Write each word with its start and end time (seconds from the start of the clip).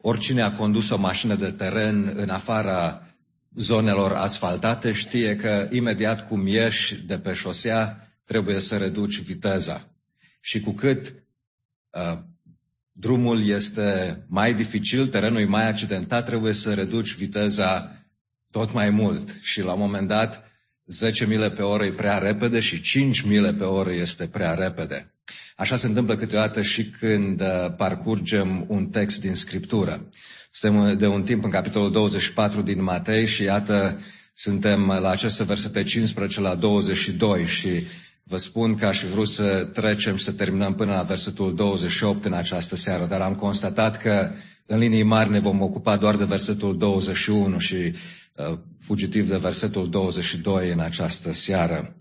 oricine 0.00 0.42
a 0.42 0.52
condus 0.52 0.90
o 0.90 0.96
mașină 0.96 1.34
de 1.34 1.50
teren 1.50 2.12
în 2.16 2.28
afara 2.28 3.02
zonelor 3.54 4.12
asfaltate 4.12 4.92
știe 4.92 5.36
că 5.36 5.68
imediat 5.70 6.28
cum 6.28 6.46
ieși 6.46 6.94
de 7.06 7.18
pe 7.18 7.32
șosea, 7.32 8.12
trebuie 8.24 8.58
să 8.58 8.76
reduci 8.76 9.20
viteza. 9.20 9.88
Și 10.40 10.60
cu 10.60 10.72
cât 10.72 11.14
uh, 11.90 12.18
drumul 12.92 13.46
este 13.46 14.18
mai 14.28 14.54
dificil, 14.54 15.06
terenul 15.06 15.40
e 15.40 15.44
mai 15.44 15.68
accidentat, 15.68 16.24
trebuie 16.24 16.52
să 16.52 16.74
reduci 16.74 17.14
viteza 17.14 17.92
tot 18.50 18.72
mai 18.72 18.90
mult. 18.90 19.36
Și 19.40 19.62
la 19.62 19.72
un 19.72 19.78
moment 19.78 20.08
dat, 20.08 20.44
10 20.86 21.26
mile 21.26 21.50
pe 21.50 21.62
oră 21.62 21.84
e 21.84 21.90
prea 21.90 22.18
repede 22.18 22.60
și 22.60 22.80
5 22.80 23.20
mile 23.20 23.52
pe 23.52 23.64
oră 23.64 23.92
este 23.92 24.26
prea 24.26 24.54
repede. 24.54 25.14
Așa 25.58 25.76
se 25.76 25.86
întâmplă 25.86 26.16
câteodată 26.16 26.62
și 26.62 26.86
când 26.86 27.40
uh, 27.40 27.46
parcurgem 27.76 28.64
un 28.68 28.86
text 28.86 29.20
din 29.20 29.34
Scriptură. 29.34 30.08
Suntem 30.50 30.98
de 30.98 31.06
un 31.06 31.22
timp 31.22 31.44
în 31.44 31.50
capitolul 31.50 31.90
24 31.90 32.62
din 32.62 32.82
Matei 32.82 33.26
și 33.26 33.42
iată, 33.42 34.00
suntem 34.34 34.86
la 34.86 35.10
aceste 35.10 35.44
versete 35.44 35.82
15 35.82 36.40
la 36.40 36.54
22 36.54 37.44
și 37.44 37.86
vă 38.22 38.36
spun 38.36 38.74
că 38.74 38.86
aș 38.86 38.98
fi 38.98 39.06
vrut 39.06 39.28
să 39.28 39.68
trecem, 39.72 40.16
să 40.16 40.32
terminăm 40.32 40.74
până 40.74 40.92
la 40.92 41.02
versetul 41.02 41.54
28 41.54 42.24
în 42.24 42.32
această 42.32 42.76
seară, 42.76 43.06
dar 43.06 43.20
am 43.20 43.34
constatat 43.34 43.96
că 43.96 44.30
în 44.66 44.78
linii 44.78 45.02
mari 45.02 45.30
ne 45.30 45.38
vom 45.38 45.60
ocupa 45.60 45.96
doar 45.96 46.16
de 46.16 46.24
versetul 46.24 46.78
21 46.78 47.58
și 47.58 47.74
uh, 47.74 48.58
fugitiv 48.80 49.28
de 49.28 49.36
versetul 49.36 49.90
22 49.90 50.72
în 50.72 50.80
această 50.80 51.32
seară. 51.32 51.96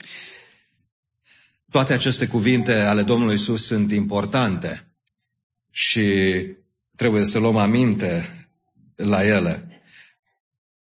Toate 1.71 1.93
aceste 1.93 2.27
cuvinte 2.27 2.73
ale 2.73 3.03
Domnului 3.03 3.35
Isus 3.35 3.65
sunt 3.65 3.91
importante 3.91 4.91
și 5.71 6.11
trebuie 6.95 7.23
să 7.23 7.39
luăm 7.39 7.57
aminte 7.57 8.25
la 8.95 9.25
ele. 9.25 9.81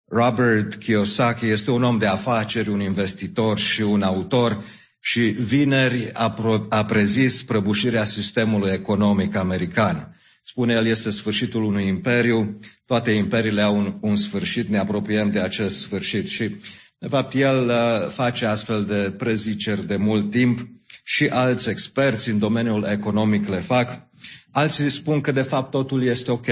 Robert 0.05 0.75
Kiyosaki 0.75 1.45
este 1.45 1.71
un 1.71 1.83
om 1.83 1.97
de 1.97 2.05
afaceri, 2.05 2.69
un 2.69 2.79
investitor 2.79 3.59
și 3.59 3.81
un 3.81 4.01
autor 4.01 4.63
și 4.99 5.21
vineri 5.21 6.13
a, 6.13 6.31
pro- 6.31 6.65
a 6.69 6.85
prezis 6.85 7.43
prăbușirea 7.43 8.03
sistemului 8.03 8.71
economic 8.71 9.35
american. 9.35 10.17
Spune 10.41 10.73
el, 10.73 10.85
este 10.85 11.09
sfârșitul 11.09 11.63
unui 11.63 11.87
imperiu, 11.87 12.59
toate 12.85 13.11
imperiile 13.11 13.61
au 13.61 13.77
un, 13.77 13.97
un 14.01 14.15
sfârșit, 14.15 14.67
ne 14.67 14.77
apropiem 14.77 15.31
de 15.31 15.39
acest 15.39 15.79
sfârșit 15.79 16.27
și, 16.27 16.55
de 17.03 17.09
fapt, 17.09 17.33
el 17.33 17.69
uh, 17.69 18.09
face 18.09 18.45
astfel 18.45 18.83
de 18.83 19.13
preziceri 19.17 19.85
de 19.85 19.95
mult 19.95 20.31
timp 20.31 20.59
și 21.03 21.27
alți 21.27 21.69
experți 21.69 22.29
în 22.29 22.39
domeniul 22.39 22.83
economic 22.83 23.47
le 23.47 23.59
fac. 23.59 24.07
Alții 24.51 24.89
spun 24.89 25.21
că, 25.21 25.31
de 25.31 25.41
fapt, 25.41 25.71
totul 25.71 26.03
este 26.03 26.31
ok. 26.31 26.45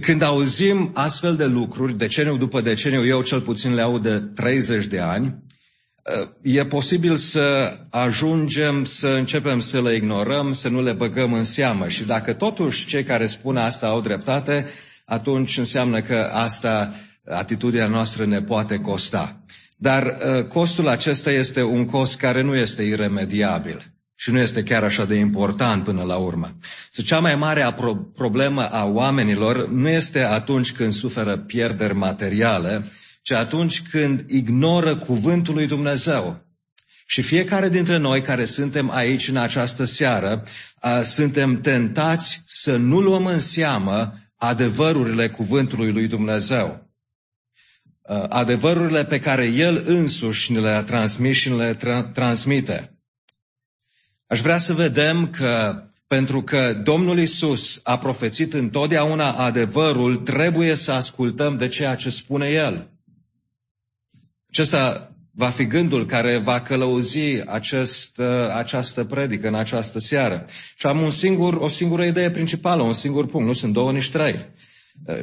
Când 0.00 0.22
auzim 0.22 0.90
astfel 0.94 1.36
de 1.36 1.46
lucruri, 1.46 1.96
deceniu 1.96 2.36
după 2.36 2.60
deceniu, 2.60 3.06
eu 3.06 3.22
cel 3.22 3.40
puțin 3.40 3.74
le 3.74 3.80
aud 3.80 4.02
de 4.02 4.20
30 4.20 4.86
de 4.86 5.00
ani, 5.00 5.42
e 6.42 6.66
posibil 6.66 7.16
să 7.16 7.76
ajungem 7.90 8.84
să 8.84 9.08
începem 9.08 9.60
să 9.60 9.82
le 9.82 9.96
ignorăm, 9.96 10.52
să 10.52 10.68
nu 10.68 10.82
le 10.82 10.92
băgăm 10.92 11.32
în 11.32 11.44
seamă. 11.44 11.88
Și 11.88 12.04
dacă 12.04 12.32
totuși 12.32 12.86
cei 12.86 13.04
care 13.04 13.26
spun 13.26 13.56
asta 13.56 13.86
au 13.86 14.00
dreptate, 14.00 14.66
atunci 15.04 15.58
înseamnă 15.58 16.02
că 16.02 16.30
asta, 16.32 16.94
atitudinea 17.24 17.86
noastră 17.86 18.24
ne 18.24 18.42
poate 18.42 18.78
costa. 18.78 19.44
Dar 19.76 20.02
uh, 20.04 20.44
costul 20.44 20.88
acesta 20.88 21.30
este 21.30 21.62
un 21.62 21.84
cost 21.84 22.18
care 22.18 22.42
nu 22.42 22.56
este 22.56 22.82
iremediabil 22.82 23.94
și 24.16 24.30
nu 24.30 24.38
este 24.38 24.62
chiar 24.62 24.84
așa 24.84 25.04
de 25.04 25.14
important 25.14 25.84
până 25.84 26.02
la 26.02 26.16
urmă. 26.16 26.56
Să 26.90 27.02
cea 27.02 27.18
mai 27.18 27.36
mare 27.36 27.74
problemă 28.14 28.68
a 28.68 28.84
oamenilor 28.84 29.68
nu 29.68 29.88
este 29.88 30.22
atunci 30.22 30.72
când 30.72 30.92
suferă 30.92 31.38
pierderi 31.38 31.94
materiale, 31.94 32.84
ci 33.22 33.32
atunci 33.32 33.82
când 33.82 34.24
ignoră 34.30 34.96
cuvântul 34.96 35.54
lui 35.54 35.66
Dumnezeu. 35.66 36.42
Și 37.06 37.22
fiecare 37.22 37.68
dintre 37.68 37.98
noi 37.98 38.22
care 38.22 38.44
suntem 38.44 38.90
aici 38.90 39.28
în 39.28 39.36
această 39.36 39.84
seară, 39.84 40.42
suntem 41.04 41.60
tentați 41.60 42.42
să 42.46 42.76
nu 42.76 43.00
luăm 43.00 43.26
în 43.26 43.38
seamă 43.38 44.14
adevărurile 44.36 45.28
cuvântului 45.28 45.92
lui 45.92 46.06
Dumnezeu. 46.06 46.93
Adevărurile 48.28 49.04
pe 49.04 49.18
care 49.18 49.46
El 49.46 49.82
însuși 49.86 50.52
ne 50.52 50.58
le-a 50.58 50.82
transmis 50.82 51.36
și 51.36 51.48
ne 51.48 51.54
le 51.54 51.74
tra- 51.74 52.12
transmite. 52.12 52.98
Aș 54.26 54.40
vrea 54.40 54.58
să 54.58 54.72
vedem 54.72 55.30
că 55.30 55.82
pentru 56.06 56.42
că 56.42 56.80
Domnul 56.82 57.18
Isus 57.18 57.80
a 57.82 57.98
profețit 57.98 58.54
întotdeauna 58.54 59.32
adevărul, 59.32 60.16
trebuie 60.16 60.74
să 60.74 60.92
ascultăm 60.92 61.56
de 61.56 61.68
ceea 61.68 61.94
ce 61.94 62.10
spune 62.10 62.48
El. 62.48 62.90
Acesta 64.48 65.10
va 65.30 65.50
fi 65.50 65.66
gândul 65.66 66.06
care 66.06 66.38
va 66.38 66.60
călăuzi 66.60 67.20
acest, 67.46 68.20
această 68.52 69.04
predică 69.04 69.48
în 69.48 69.54
această 69.54 69.98
seară. 69.98 70.46
Și 70.76 70.86
am 70.86 71.00
un 71.00 71.10
singur, 71.10 71.54
o 71.54 71.68
singură 71.68 72.04
idee 72.04 72.30
principală, 72.30 72.82
un 72.82 72.92
singur 72.92 73.26
punct, 73.26 73.46
nu 73.46 73.52
sunt 73.52 73.72
două, 73.72 73.92
nici 73.92 74.10
trei. 74.10 74.46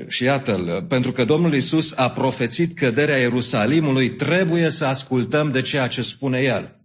Și 0.07 0.23
iată-l, 0.23 0.85
pentru 0.89 1.11
că 1.11 1.25
Domnul 1.25 1.53
Isus 1.53 1.93
a 1.97 2.09
profețit 2.09 2.77
căderea 2.77 3.17
Ierusalimului, 3.17 4.09
trebuie 4.09 4.69
să 4.69 4.85
ascultăm 4.85 5.51
de 5.51 5.61
ceea 5.61 5.87
ce 5.87 6.01
spune 6.01 6.39
El. 6.39 6.75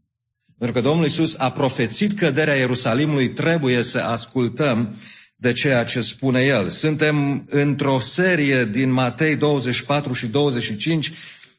Pentru 0.58 0.80
că 0.80 0.88
Domnul 0.88 1.06
Isus 1.06 1.38
a 1.38 1.50
profețit 1.50 2.18
căderea 2.18 2.54
Ierusalimului, 2.54 3.28
trebuie 3.28 3.82
să 3.82 3.98
ascultăm 3.98 4.96
de 5.36 5.52
ceea 5.52 5.84
ce 5.84 6.00
spune 6.00 6.42
El. 6.42 6.68
Suntem 6.68 7.46
într-o 7.50 8.00
serie 8.00 8.64
din 8.64 8.90
Matei 8.90 9.36
24 9.36 10.12
și 10.12 10.26
25, 10.26 11.12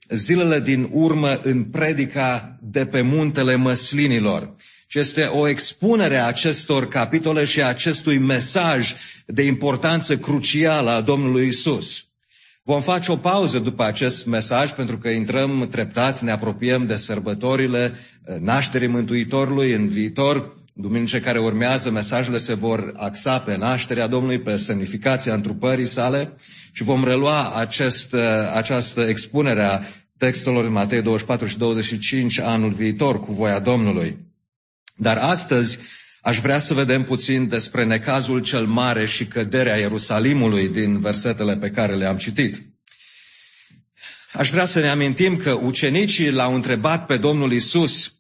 zilele 0.10 0.60
din 0.60 0.90
urmă 0.92 1.40
în 1.44 1.64
predica 1.64 2.58
de 2.62 2.86
pe 2.86 3.02
muntele 3.02 3.56
măslinilor. 3.56 4.56
Și 4.88 5.00
este 5.00 5.22
o 5.22 5.48
expunere 5.48 6.18
a 6.18 6.26
acestor 6.26 6.88
capitole 6.88 7.44
și 7.44 7.62
a 7.62 7.68
acestui 7.68 8.18
mesaj 8.18 8.94
de 9.30 9.44
importanță 9.44 10.18
crucială 10.18 10.90
a 10.90 11.02
Domnului 11.02 11.48
Isus. 11.48 12.08
Vom 12.64 12.82
face 12.82 13.12
o 13.12 13.16
pauză 13.16 13.60
după 13.60 13.84
acest 13.84 14.26
mesaj 14.26 14.72
pentru 14.72 14.98
că 14.98 15.10
intrăm 15.10 15.68
treptat, 15.72 16.22
ne 16.22 16.32
apropiem 16.32 16.86
de 16.86 16.96
sărbătorile 16.96 17.94
eh, 18.26 18.36
nașterii 18.40 18.88
Mântuitorului 18.88 19.74
în 19.74 19.88
viitor. 19.88 20.56
Duminice 20.74 21.22
care 21.22 21.40
urmează, 21.40 21.92
mesajele 21.92 22.38
se 22.38 22.54
vor 22.54 22.94
axa 22.96 23.40
pe 23.40 23.58
nașterea 23.58 24.08
Domnului, 24.08 24.40
pe 24.40 24.56
semnificația 24.56 25.34
întrupării 25.34 25.86
sale 25.86 26.34
și 26.72 26.84
vom 26.84 27.04
relua 27.04 27.54
acest, 27.54 28.14
eh, 28.14 28.22
această 28.54 29.02
expunere 29.02 29.64
a 29.64 29.80
textelor 30.18 30.66
în 30.66 30.72
Matei 30.72 31.02
24 31.02 31.48
și 31.48 31.58
25 31.58 32.40
anul 32.40 32.72
viitor 32.72 33.20
cu 33.20 33.34
voia 33.34 33.60
Domnului. 33.60 34.18
Dar 34.96 35.18
astăzi 35.18 35.78
Aș 36.28 36.40
vrea 36.40 36.60
să 36.60 36.74
vedem 36.74 37.04
puțin 37.04 37.48
despre 37.48 37.86
necazul 37.86 38.40
cel 38.42 38.66
mare 38.66 39.06
și 39.06 39.26
căderea 39.26 39.76
Ierusalimului 39.76 40.70
din 40.70 41.00
versetele 41.00 41.58
pe 41.58 41.70
care 41.70 41.96
le-am 41.96 42.18
citit. 42.18 42.62
Aș 44.34 44.50
vrea 44.50 44.66
să 44.66 44.80
ne 44.80 44.90
amintim 44.90 45.38
că 45.38 45.52
ucenicii 45.52 46.32
l-au 46.32 46.54
întrebat 46.54 47.06
pe 47.06 47.18
Domnul 47.18 47.52
Isus 47.52 48.12
Uh, 48.12 48.17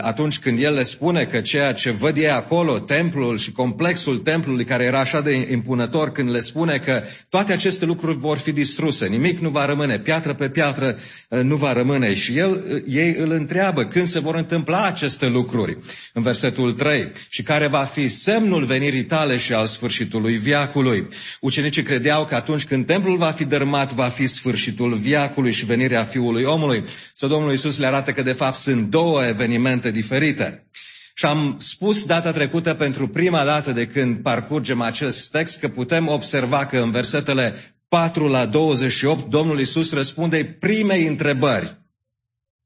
atunci 0.00 0.38
când 0.38 0.62
el 0.62 0.74
le 0.74 0.82
spune 0.82 1.24
că 1.24 1.40
ceea 1.40 1.72
ce 1.72 1.90
văd 1.90 2.16
ei 2.16 2.30
acolo, 2.30 2.78
templul 2.78 3.38
și 3.38 3.52
complexul 3.52 4.18
templului 4.18 4.64
care 4.64 4.84
era 4.84 5.00
așa 5.00 5.20
de 5.20 5.48
impunător, 5.50 6.12
când 6.12 6.30
le 6.30 6.40
spune 6.40 6.78
că 6.78 7.02
toate 7.28 7.52
aceste 7.52 7.84
lucruri 7.84 8.18
vor 8.18 8.38
fi 8.38 8.52
distruse, 8.52 9.06
nimic 9.06 9.38
nu 9.38 9.48
va 9.48 9.64
rămâne, 9.64 9.98
piatră 9.98 10.34
pe 10.34 10.48
piatră 10.48 10.98
uh, 11.28 11.40
nu 11.40 11.56
va 11.56 11.72
rămâne. 11.72 12.14
Și 12.14 12.36
el, 12.38 12.64
uh, 12.74 12.82
ei 12.88 13.14
îl 13.18 13.30
întreabă 13.30 13.84
când 13.84 14.06
se 14.06 14.20
vor 14.20 14.34
întâmpla 14.34 14.84
aceste 14.84 15.26
lucruri, 15.26 15.78
în 16.12 16.22
versetul 16.22 16.72
3, 16.72 17.12
și 17.28 17.42
care 17.42 17.68
va 17.68 17.82
fi 17.82 18.08
semnul 18.08 18.64
venirii 18.64 19.04
tale 19.04 19.36
și 19.36 19.52
al 19.52 19.66
sfârșitului 19.66 20.36
viacului. 20.36 21.06
Ucenicii 21.40 21.82
credeau 21.82 22.24
că 22.24 22.34
atunci 22.34 22.64
când 22.64 22.86
templul 22.86 23.16
va 23.16 23.30
fi 23.30 23.44
dărmat, 23.44 23.92
va 23.92 24.08
fi 24.08 24.26
sfârșitul 24.26 24.94
viacului 24.94 25.52
și 25.52 25.64
venirea 25.64 26.04
Fiului 26.04 26.44
omului. 26.44 26.84
Să 27.12 27.26
Domnul 27.26 27.50
Iisus 27.50 27.78
le 27.78 27.86
arată 27.86 28.10
că 28.10 28.22
de 28.22 28.32
fapt 28.32 28.56
sunt 28.56 28.90
două 28.90 29.24
evenimente 29.24 29.64
evenimente 29.66 29.90
diferite. 29.90 30.66
Și 31.14 31.24
am 31.24 31.56
spus 31.58 32.04
data 32.04 32.32
trecută 32.32 32.74
pentru 32.74 33.08
prima 33.08 33.44
dată 33.44 33.72
de 33.72 33.86
când 33.86 34.22
parcurgem 34.22 34.80
acest 34.80 35.30
text 35.30 35.58
că 35.58 35.68
putem 35.68 36.08
observa 36.08 36.66
că 36.66 36.78
în 36.78 36.90
versetele 36.90 37.54
4 37.88 38.26
la 38.26 38.46
28 38.46 39.30
Domnul 39.30 39.60
Isus 39.60 39.92
răspunde 39.92 40.56
primei 40.60 41.06
întrebări. 41.06 41.84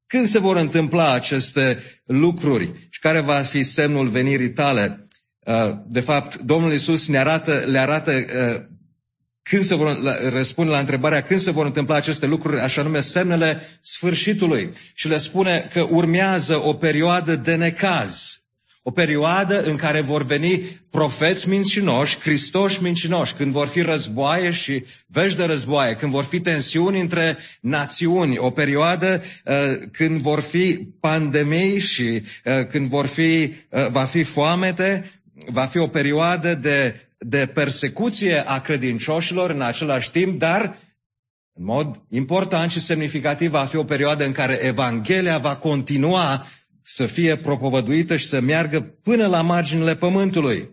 Când 0.06 0.26
se 0.26 0.38
vor 0.38 0.56
întâmpla 0.56 1.12
aceste 1.12 1.82
lucruri 2.05 2.87
și 2.91 3.00
care 3.00 3.20
va 3.20 3.41
fi 3.41 3.62
semnul 3.62 4.08
venirii 4.08 4.52
tale? 4.52 5.06
Uh, 5.38 5.70
de 5.87 6.00
fapt, 6.00 6.37
Domnul 6.37 6.73
Isus 6.73 7.08
ne 7.08 7.19
arată, 7.19 7.64
le 7.67 7.79
arată 7.79 8.12
uh, 8.12 8.79
când 9.50 9.64
se 9.64 9.75
vor, 9.75 10.00
răspunde 10.32 10.70
la 10.70 10.79
întrebarea 10.79 11.23
când 11.23 11.41
se 11.41 11.50
vor 11.50 11.67
întâmpla 11.67 11.97
aceste 11.97 12.26
lucruri, 12.26 12.61
așa 12.61 12.82
nume 12.82 13.00
semnele 13.00 13.61
sfârșitului. 13.81 14.70
Și 14.94 15.08
le 15.08 15.17
spune 15.17 15.69
că 15.73 15.87
urmează 15.91 16.64
o 16.64 16.75
perioadă 16.75 17.37
de 17.37 17.55
necaz, 17.55 18.41
O 18.82 18.91
perioadă 18.91 19.62
în 19.62 19.76
care 19.76 20.00
vor 20.00 20.25
veni 20.25 20.81
profeți 20.91 21.49
mincinoși, 21.49 22.17
Cristoși 22.17 22.82
mincinoși, 22.82 23.35
când 23.35 23.52
vor 23.52 23.67
fi 23.67 23.81
războaie 23.81 24.50
și 24.50 24.85
vești 25.06 25.38
de 25.38 25.44
războaie, 25.44 25.94
când 25.94 26.12
vor 26.12 26.25
fi 26.25 26.41
tensiuni 26.41 27.00
între 27.00 27.38
națiuni, 27.61 28.38
o 28.38 28.50
perioadă 28.50 29.23
uh, 29.44 29.55
când 29.93 30.20
vor 30.20 30.41
fi 30.41 30.88
pandemii 31.00 31.79
și 31.79 32.23
uh, 32.44 32.67
când 32.67 32.88
vor 32.88 33.06
fi, 33.06 33.52
uh, 33.70 33.88
va 33.91 34.05
fi 34.05 34.23
foamete, 34.23 35.11
va 35.47 35.64
fi 35.64 35.79
o 35.79 35.87
perioadă 35.87 36.55
de, 36.55 37.10
de 37.26 37.46
persecuție 37.46 38.49
a 38.49 38.61
credincioșilor 38.61 39.50
în 39.50 39.61
același 39.61 40.11
timp, 40.11 40.38
dar 40.38 40.78
în 41.52 41.64
mod 41.64 42.02
important 42.08 42.70
și 42.70 42.81
semnificativ 42.81 43.50
va 43.50 43.67
fi 43.67 43.76
o 43.76 43.84
perioadă 43.84 44.25
în 44.25 44.32
care 44.32 44.58
Evanghelia 44.62 45.38
va 45.38 45.56
continua 45.56 46.46
să 46.82 47.06
fie 47.06 47.37
propovăduită 47.37 48.17
și 48.17 48.26
să 48.26 48.40
meargă 48.40 48.81
până 48.81 49.26
la 49.26 49.43
marginile 49.43 49.96
pământului. 49.96 50.70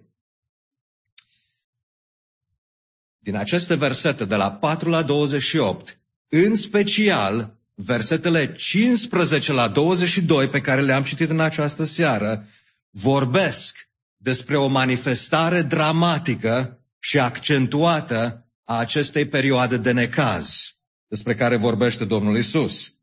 Din 3.19 3.35
aceste 3.35 3.75
versete, 3.75 4.25
de 4.25 4.35
la 4.35 4.51
4 4.51 4.89
la 4.89 5.03
28, 5.03 5.99
în 6.27 6.53
special 6.53 7.57
versetele 7.73 8.53
15 8.53 9.51
la 9.51 9.67
22 9.67 10.49
pe 10.49 10.61
care 10.61 10.81
le-am 10.81 11.03
citit 11.03 11.29
în 11.29 11.39
această 11.39 11.83
seară, 11.83 12.47
vorbesc 12.89 13.86
despre 14.27 14.57
o 14.57 14.67
manifestare 14.67 15.61
dramatică 15.61 16.79
și 16.99 17.19
accentuată 17.19 18.47
a 18.63 18.77
acestei 18.77 19.27
perioade 19.27 19.77
de 19.77 19.91
necaz 19.91 20.75
despre 21.07 21.35
care 21.35 21.55
vorbește 21.55 22.05
Domnul 22.05 22.37
Isus. 22.37 22.93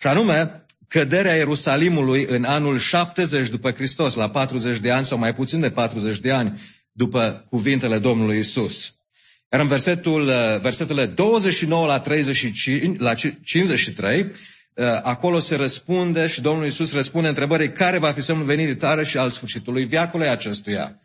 Și 0.00 0.06
anume, 0.06 0.66
căderea 0.88 1.34
Ierusalimului 1.34 2.24
în 2.24 2.44
anul 2.44 2.78
70 2.78 3.48
după 3.48 3.70
Hristos, 3.70 4.14
la 4.14 4.30
40 4.30 4.78
de 4.78 4.90
ani 4.90 5.04
sau 5.04 5.18
mai 5.18 5.34
puțin 5.34 5.60
de 5.60 5.70
40 5.70 6.18
de 6.18 6.32
ani 6.32 6.60
după 6.92 7.46
cuvintele 7.50 7.98
Domnului 7.98 8.38
Isus. 8.38 8.94
Iar 9.52 9.60
în 9.60 9.68
versetul, 9.68 10.26
uh, 10.26 10.60
versetele 10.60 11.06
29 11.06 11.86
la, 11.86 12.00
35, 12.00 13.00
la 13.00 13.14
53, 13.42 14.20
uh, 14.20 14.26
acolo 15.02 15.38
se 15.38 15.56
răspunde 15.56 16.26
și 16.26 16.40
Domnul 16.40 16.66
Isus 16.66 16.94
răspunde 16.94 17.28
întrebării 17.28 17.72
care 17.72 17.98
va 17.98 18.12
fi 18.12 18.20
semnul 18.20 18.44
venirii 18.44 18.76
tare 18.76 19.04
și 19.04 19.18
al 19.18 19.30
sfârșitului 19.30 19.84
viacului 19.84 20.28
acestuia. 20.28 21.00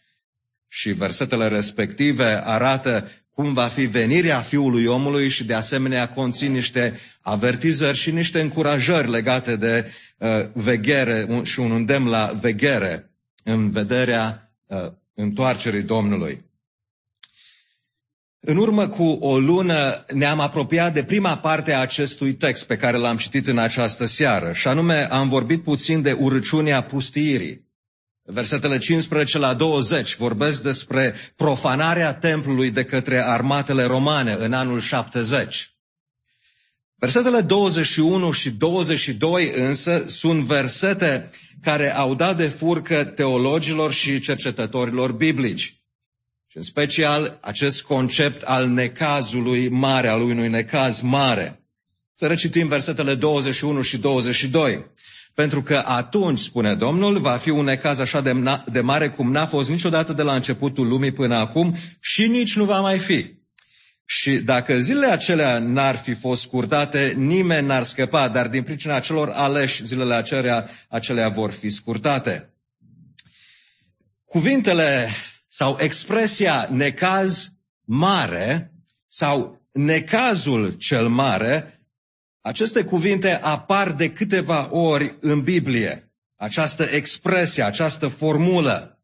Și 0.68 0.92
versetele 0.92 1.48
respective 1.48 2.42
arată 2.44 3.07
cum 3.39 3.54
va 3.54 3.68
fi 3.68 3.86
venirea 3.86 4.39
Fiului 4.39 4.86
omului 4.86 5.27
și 5.27 5.44
de 5.45 5.54
asemenea 5.54 6.10
conțin 6.10 6.51
niște 6.51 7.00
avertizări 7.21 7.98
și 7.98 8.12
niște 8.12 8.42
încurajări 8.42 9.10
legate 9.10 9.56
de 9.56 9.92
uh, 10.18 10.30
veghere 10.54 11.25
un, 11.30 11.44
și 11.44 11.60
un 11.60 11.71
îndemn 11.71 12.07
la 12.07 12.31
veghere 12.42 13.12
în 13.44 13.71
vederea 13.71 14.51
uh, 14.66 14.92
întoarcerii 15.13 15.81
Domnului. 15.81 16.49
În 18.42 18.58
urmă 18.58 18.88
cu 18.88 19.04
o 19.04 19.40
lună 19.40 20.06
ne-am 20.14 20.40
apropiat 20.40 20.94
de 20.94 21.04
prima 21.04 21.38
parte 21.38 21.74
a 21.74 21.80
acestui 21.80 22.34
text 22.34 22.68
pe 22.68 22.78
care 22.78 22.98
l-am 22.98 23.18
citit 23.18 23.48
în 23.48 23.58
această 23.58 24.06
seară, 24.06 24.54
și 24.54 24.68
anume 24.68 25.08
am 25.12 25.30
vorbit 25.30 25.64
puțin 25.64 26.02
de 26.02 26.12
urăciunea 26.12 26.84
pustiirii. 26.84 27.68
Versetele 28.24 28.78
15 28.78 29.38
la 29.38 29.54
20 29.54 30.16
vorbesc 30.16 30.64
despre 30.64 31.16
profanarea 31.36 32.14
templului 32.14 32.72
de 32.72 32.84
către 32.84 33.24
armatele 33.24 33.84
romane 33.84 34.34
în 34.34 34.54
anul 34.54 34.80
70. 34.80 35.74
Versetele 36.96 37.42
21 37.42 38.32
și 38.32 38.52
22 38.52 39.52
însă 39.56 40.04
sunt 40.08 40.44
versete 40.44 41.30
care 41.62 41.96
au 41.96 42.16
dat 42.16 42.38
de 42.38 42.48
furcă 42.48 43.04
teologilor 43.04 43.94
și 43.94 44.20
cercetătorilor 44.20 45.12
biblici. 45.12 45.79
Și 46.51 46.57
în 46.57 46.63
special 46.63 47.38
acest 47.42 47.84
concept 47.84 48.42
al 48.42 48.69
necazului 48.69 49.69
mare, 49.69 50.07
al 50.07 50.22
unui 50.22 50.48
necaz 50.48 51.01
mare. 51.01 51.63
Să 52.13 52.25
recitim 52.25 52.68
versetele 52.68 53.16
21 53.16 53.81
și 53.81 53.98
22. 53.98 54.86
Pentru 55.34 55.62
că 55.62 55.81
atunci, 55.86 56.40
spune 56.40 56.75
Domnul, 56.75 57.18
va 57.18 57.38
fi 57.38 57.50
un 57.50 57.63
necaz 57.63 58.00
așa 58.00 58.22
de, 58.22 58.34
de 58.72 58.81
mare 58.81 59.10
cum 59.10 59.31
n-a 59.31 59.46
fost 59.46 59.69
niciodată 59.69 60.13
de 60.13 60.22
la 60.22 60.36
începutul 60.36 60.88
lumii 60.88 61.12
până 61.12 61.36
acum 61.36 61.75
și 62.00 62.28
nici 62.28 62.56
nu 62.56 62.63
va 62.63 62.80
mai 62.80 63.00
fi. 63.00 63.34
Și 64.06 64.38
dacă 64.38 64.80
zilele 64.80 65.12
acelea 65.12 65.60
n-ar 65.60 65.95
fi 65.95 66.13
fost 66.13 66.42
scurtate, 66.42 67.13
nimeni 67.18 67.68
n-ar 67.68 67.84
scăpa, 67.84 68.28
dar 68.28 68.48
din 68.48 68.63
pricina 68.63 69.00
celor 69.00 69.30
aleși, 69.30 69.86
zilele 69.86 70.13
acelea, 70.13 70.69
acelea 70.88 71.30
vor 71.30 71.52
fi 71.52 71.69
scurtate. 71.69 72.54
Cuvintele 74.25 75.10
sau 75.51 75.78
expresia 75.80 76.68
necaz 76.72 77.51
mare 77.86 78.74
sau 79.07 79.62
necazul 79.72 80.72
cel 80.72 81.07
mare 81.07 81.84
aceste 82.42 82.84
cuvinte 82.84 83.31
apar 83.31 83.92
de 83.92 84.12
câteva 84.12 84.74
ori 84.75 85.18
în 85.19 85.42
Biblie, 85.42 86.12
această 86.36 86.84
expresie, 86.84 87.63
această 87.63 88.07
formulă. 88.07 89.04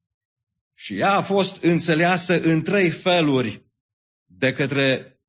Și 0.74 0.98
ea 0.98 1.12
a 1.12 1.22
fost 1.22 1.64
înțeleasă 1.64 2.42
în 2.42 2.62
trei 2.62 2.90
feluri 2.90 3.66
de 4.26 4.52
către 4.52 5.20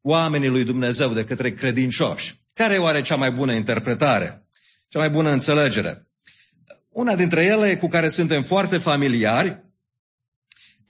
oamenii 0.00 0.48
lui 0.48 0.64
Dumnezeu, 0.64 1.12
de 1.12 1.24
către 1.24 1.52
credincioși. 1.54 2.40
Care 2.52 2.74
e 2.74 2.78
oare 2.78 3.00
cea 3.00 3.16
mai 3.16 3.30
bună 3.30 3.52
interpretare? 3.52 4.46
Cea 4.88 4.98
mai 4.98 5.10
bună 5.10 5.30
înțelegere? 5.30 6.06
Una 6.88 7.16
dintre 7.16 7.44
ele 7.44 7.76
cu 7.76 7.88
care 7.88 8.08
suntem 8.08 8.42
foarte 8.42 8.78
familiari 8.78 9.69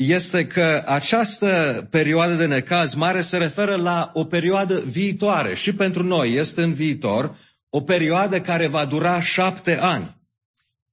este 0.06 0.47
că 0.47 0.82
această 0.87 1.87
perioadă 1.91 2.35
de 2.35 2.47
necaz 2.47 2.94
mare 2.94 3.20
se 3.20 3.37
referă 3.37 3.76
la 3.76 4.11
o 4.14 4.25
perioadă 4.25 4.81
viitoare 4.81 5.55
și 5.55 5.75
pentru 5.75 6.02
noi 6.02 6.32
este 6.32 6.62
în 6.62 6.73
viitor 6.73 7.37
o 7.69 7.81
perioadă 7.81 8.41
care 8.41 8.67
va 8.67 8.85
dura 8.85 9.20
șapte 9.20 9.79
ani. 9.79 10.17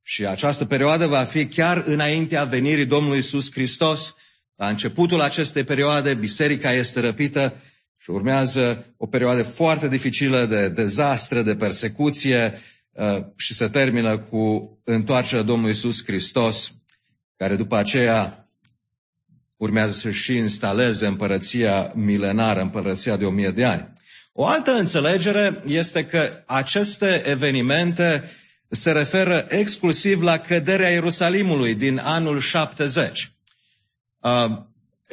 Și 0.03 0.25
această 0.25 0.65
perioadă 0.65 1.07
va 1.07 1.23
fi 1.23 1.45
chiar 1.45 1.83
înaintea 1.85 2.43
venirii 2.43 2.85
Domnului 2.85 3.17
Isus 3.17 3.51
Hristos. 3.51 4.15
La 4.55 4.67
începutul 4.67 5.21
acestei 5.21 5.63
perioade, 5.63 6.13
biserica 6.13 6.71
este 6.71 6.99
răpită 6.99 7.61
și 7.97 8.09
urmează 8.09 8.93
o 8.97 9.05
perioadă 9.07 9.43
foarte 9.43 9.87
dificilă 9.87 10.45
de 10.45 10.69
dezastre, 10.69 11.41
de 11.41 11.55
persecuție 11.55 12.59
uh, 12.91 13.25
și 13.37 13.53
se 13.53 13.67
termină 13.67 14.17
cu 14.17 14.77
întoarcerea 14.83 15.43
Domnului 15.43 15.73
Isus 15.73 16.03
Hristos, 16.03 16.71
care 17.37 17.55
după 17.55 17.75
aceea 17.75 18.46
urmează 19.57 19.91
să 19.91 20.11
și 20.11 20.35
instaleze 20.35 21.07
împărăția 21.07 21.91
milenară, 21.95 22.61
împărăția 22.61 23.17
de 23.17 23.25
o 23.25 23.29
mie 23.29 23.49
de 23.49 23.65
ani. 23.65 23.93
O 24.33 24.45
altă 24.45 24.71
înțelegere 24.71 25.61
este 25.65 26.05
că 26.05 26.43
aceste 26.45 27.21
evenimente 27.25 28.31
se 28.69 28.91
referă 28.91 29.45
exclusiv 29.49 30.21
la 30.21 30.37
căderea 30.37 30.89
Ierusalimului 30.89 31.75
din 31.75 31.97
anul 31.97 32.39
70. 32.39 33.31
Uh, 34.19 34.31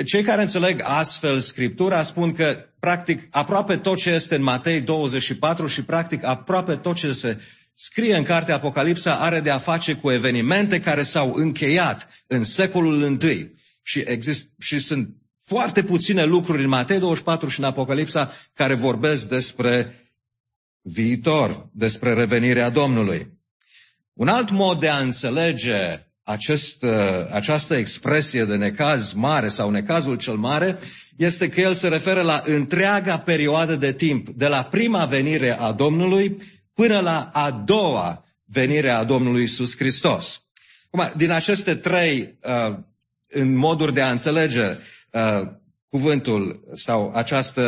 cei 0.04 0.22
care 0.22 0.40
înțeleg 0.40 0.80
astfel 0.82 1.40
Scriptura 1.40 2.02
spun 2.02 2.32
că, 2.32 2.66
practic, 2.80 3.28
aproape 3.30 3.76
tot 3.76 3.96
ce 3.96 4.10
este 4.10 4.34
în 4.34 4.42
Matei 4.42 4.80
24 4.80 5.66
și, 5.66 5.84
practic, 5.84 6.24
aproape 6.24 6.76
tot 6.76 6.96
ce 6.96 7.12
se 7.12 7.40
scrie 7.74 8.16
în 8.16 8.22
cartea 8.22 8.54
Apocalipsa 8.54 9.14
are 9.14 9.40
de 9.40 9.50
a 9.50 9.58
face 9.58 9.94
cu 9.94 10.10
evenimente 10.10 10.80
care 10.80 11.02
s-au 11.02 11.32
încheiat 11.34 12.08
în 12.26 12.44
secolul 12.44 13.20
I 13.22 13.50
și, 13.86 14.00
exist, 14.06 14.50
și 14.58 14.78
sunt 14.78 15.16
foarte 15.40 15.82
puține 15.82 16.24
lucruri 16.24 16.62
în 16.62 16.68
Matei 16.68 16.98
24 16.98 17.48
și 17.48 17.58
în 17.58 17.64
Apocalipsa 17.64 18.32
care 18.54 18.74
vorbesc 18.74 19.28
despre 19.28 19.98
viitor, 20.80 21.68
despre 21.72 22.14
revenirea 22.14 22.70
Domnului. 22.70 23.32
Un 24.12 24.28
alt 24.28 24.50
mod 24.50 24.80
de 24.80 24.88
a 24.88 24.98
înțelege 24.98 26.06
acest, 26.22 26.82
uh, 26.82 26.90
această 27.30 27.74
expresie 27.74 28.44
de 28.44 28.56
necaz 28.56 29.12
mare 29.12 29.48
sau 29.48 29.70
necazul 29.70 30.16
cel 30.16 30.36
mare 30.36 30.78
este 31.16 31.48
că 31.48 31.60
el 31.60 31.74
se 31.74 31.88
referă 31.88 32.22
la 32.22 32.42
întreaga 32.46 33.18
perioadă 33.18 33.76
de 33.76 33.92
timp, 33.92 34.28
de 34.28 34.46
la 34.46 34.64
prima 34.64 35.04
venire 35.04 35.58
a 35.58 35.72
Domnului 35.72 36.36
până 36.74 37.00
la 37.00 37.30
a 37.32 37.50
doua 37.50 38.24
venire 38.44 38.90
a 38.90 39.04
Domnului 39.04 39.42
Isus 39.42 39.76
Hristos. 39.76 40.42
Acum, 40.90 41.12
din 41.16 41.30
aceste 41.30 41.74
trei 41.74 42.38
uh, 42.42 42.78
în 43.34 43.56
moduri 43.56 43.92
de 43.92 44.00
a 44.00 44.10
înțelege 44.10 44.62
uh, 45.10 45.42
cuvântul 45.94 46.70
sau 46.72 47.12
această 47.14 47.62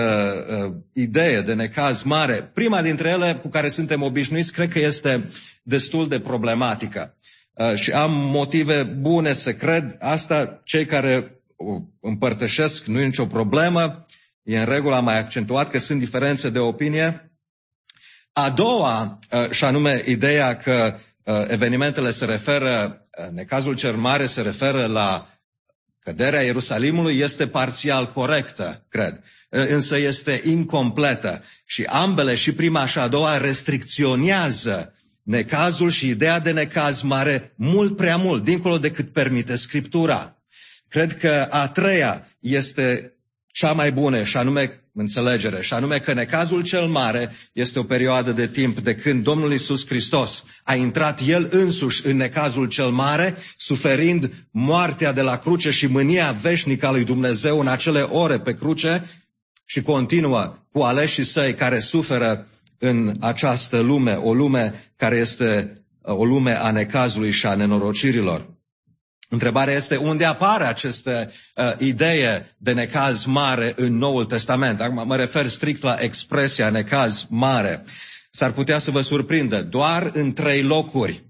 uh, 0.51 0.75
idee 0.93 1.41
de 1.41 1.55
necaz 1.55 2.03
mare, 2.03 2.51
prima 2.55 2.83
dintre 2.83 3.09
ele 3.09 3.39
cu 3.43 3.49
care 3.49 3.69
suntem 3.69 4.03
obișnuiți, 4.03 4.53
cred 4.53 4.69
că 4.69 4.79
este 4.79 5.29
destul 5.63 6.09
de 6.09 6.21
problematică. 6.21 7.17
Uh, 7.53 7.75
și 7.75 7.93
am 7.93 8.13
motive 8.13 8.83
bune 8.83 9.33
să 9.33 9.55
cred 9.55 9.97
asta. 10.01 10.61
Cei 10.65 10.85
care 10.85 11.41
împărtășesc, 12.01 12.85
nu 12.85 13.01
e 13.01 13.05
nicio 13.05 13.27
problemă, 13.27 14.07
e 14.43 14.59
în 14.59 14.65
regulă, 14.65 14.95
am 14.95 15.05
mai 15.05 15.19
accentuat 15.19 15.71
că 15.71 15.79
sunt 15.79 15.99
diferențe 15.99 16.51
de 16.51 16.59
opinie. 16.59 17.31
A 18.33 18.51
doua, 18.51 19.19
uh, 19.31 19.51
și 19.51 19.65
anume 19.65 20.03
ideea 20.07 20.57
că 20.57 20.97
uh, 21.25 21.45
evenimentele 21.49 22.11
se 22.11 22.25
referă 22.25 23.01
necazul 23.33 23.75
cel 23.75 23.95
mare 23.97 24.27
se 24.27 24.43
referă 24.43 24.87
la 24.87 25.36
căderea 26.07 26.43
Ierusalimului, 26.43 27.19
este 27.19 27.47
parțial 27.47 28.07
corectă, 28.07 28.85
cred, 28.89 29.21
însă 29.49 29.99
este 29.99 30.41
incompletă. 30.45 31.43
Și 31.65 31.83
ambele, 31.83 32.35
și 32.35 32.53
prima 32.53 32.87
și 32.87 32.99
a 32.99 33.09
doua, 33.09 33.37
restricționează 33.37 34.95
necazul 35.23 35.91
și 35.91 36.09
ideea 36.09 36.39
de 36.39 36.53
necaz 36.53 37.01
mare 37.01 37.53
mult 37.57 37.97
prea 37.97 38.17
mult, 38.17 38.45
dincolo 38.45 38.79
de 38.79 38.91
cât 38.91 39.13
permite 39.13 39.57
Scriptura. 39.57 40.37
Cred 40.89 41.19
că 41.19 41.47
a 41.51 41.69
treia 41.69 42.29
este 42.41 43.13
cea 43.47 43.73
mai 43.73 43.93
bună, 43.93 44.23
și 44.23 44.37
anume 44.37 44.81
înțelegere, 44.99 45.63
și 45.63 45.73
anume 45.73 45.99
că 45.99 46.13
necazul 46.13 46.63
cel 46.63 46.87
mare 46.87 47.33
este 47.53 47.79
o 47.79 47.83
perioadă 47.83 48.33
de 48.33 48.47
timp 48.47 48.79
de 48.79 48.95
când 48.95 49.23
Domnul 49.23 49.53
Isus 49.53 49.87
Hristos 49.87 50.45
a 50.63 50.75
intrat 50.75 51.21
El 51.27 51.49
însuși 51.51 52.07
în 52.07 52.17
necazul 52.17 52.67
cel 52.67 52.91
mare, 52.91 53.37
suferind 53.57 54.33
moartea 54.51 55.13
de 55.13 55.23
la 55.23 55.39
cruce 55.39 55.71
și 55.71 55.87
mânia 55.87 56.33
veșnică 56.33 56.87
a 56.87 56.91
lui 56.91 57.05
Dumnezeu 57.05 57.61
în 57.61 57.67
acele 57.67 58.01
ore 58.01 58.41
pe 58.41 58.55
cruce 58.55 59.11
și 59.65 59.83
continuă 59.83 60.59
cu 60.73 60.81
aleșii 60.81 61.25
săi 61.25 61.55
care 61.55 61.79
suferă 61.79 62.47
în 62.79 63.15
această 63.21 63.79
lume, 63.79 64.13
o 64.13 64.35
lume 64.35 64.93
care 64.97 65.17
este 65.17 65.81
o 66.03 66.25
lume 66.25 66.59
a 66.61 66.71
necazului 66.71 67.31
și 67.31 67.47
a 67.47 67.55
nenorocirilor. 67.55 68.56
Întrebarea 69.29 69.75
este 69.75 69.97
unde 69.97 70.25
apare 70.25 70.65
această 70.65 71.33
uh, 71.55 71.79
idee 71.79 72.57
de 72.59 72.73
necaz 72.73 73.25
mare 73.25 73.73
în 73.77 73.97
Noul 73.97 74.25
Testament. 74.25 74.81
Acum 74.81 75.07
mă 75.07 75.17
refer 75.17 75.47
strict 75.47 75.83
la 75.83 75.97
expresia 75.99 76.71
necaz 76.71 77.27
mare. 77.29 77.85
S-ar 78.31 78.53
putea 78.53 78.79
să 78.79 78.91
vă 78.91 79.01
surprindă 79.01 79.63
doar 79.63 80.11
în 80.13 80.33
trei 80.33 80.63
locuri. 80.63 81.25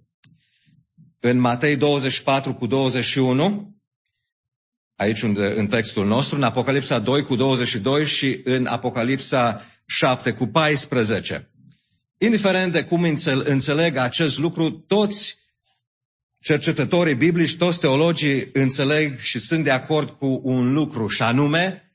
În 1.21 1.39
Matei 1.39 1.77
24 1.77 2.55
cu 2.55 2.67
21, 2.67 3.75
aici 4.97 5.23
unde, 5.23 5.53
în 5.57 5.67
textul 5.67 6.07
nostru, 6.07 6.37
în 6.37 6.43
Apocalipsa 6.43 6.99
2 6.99 7.23
cu 7.23 7.37
22 7.37 8.07
și 8.07 8.41
în 8.45 8.67
Apocalipsa 8.67 9.65
7 9.87 10.33
cu 10.33 10.47
14. 10.47 11.51
Indiferent 12.19 12.73
de 12.73 12.85
cum 12.85 13.17
înțeleg 13.45 13.97
acest 13.97 14.39
lucru, 14.39 14.71
toți 14.71 15.39
cercetătorii 16.47 17.15
biblici, 17.15 17.57
toți 17.57 17.79
teologii 17.79 18.49
înțeleg 18.53 19.19
și 19.19 19.39
sunt 19.39 19.65
de 19.65 19.71
acord 19.71 20.11
cu 20.11 20.41
un 20.45 20.73
lucru, 20.73 21.07
și 21.07 21.23
anume 21.23 21.93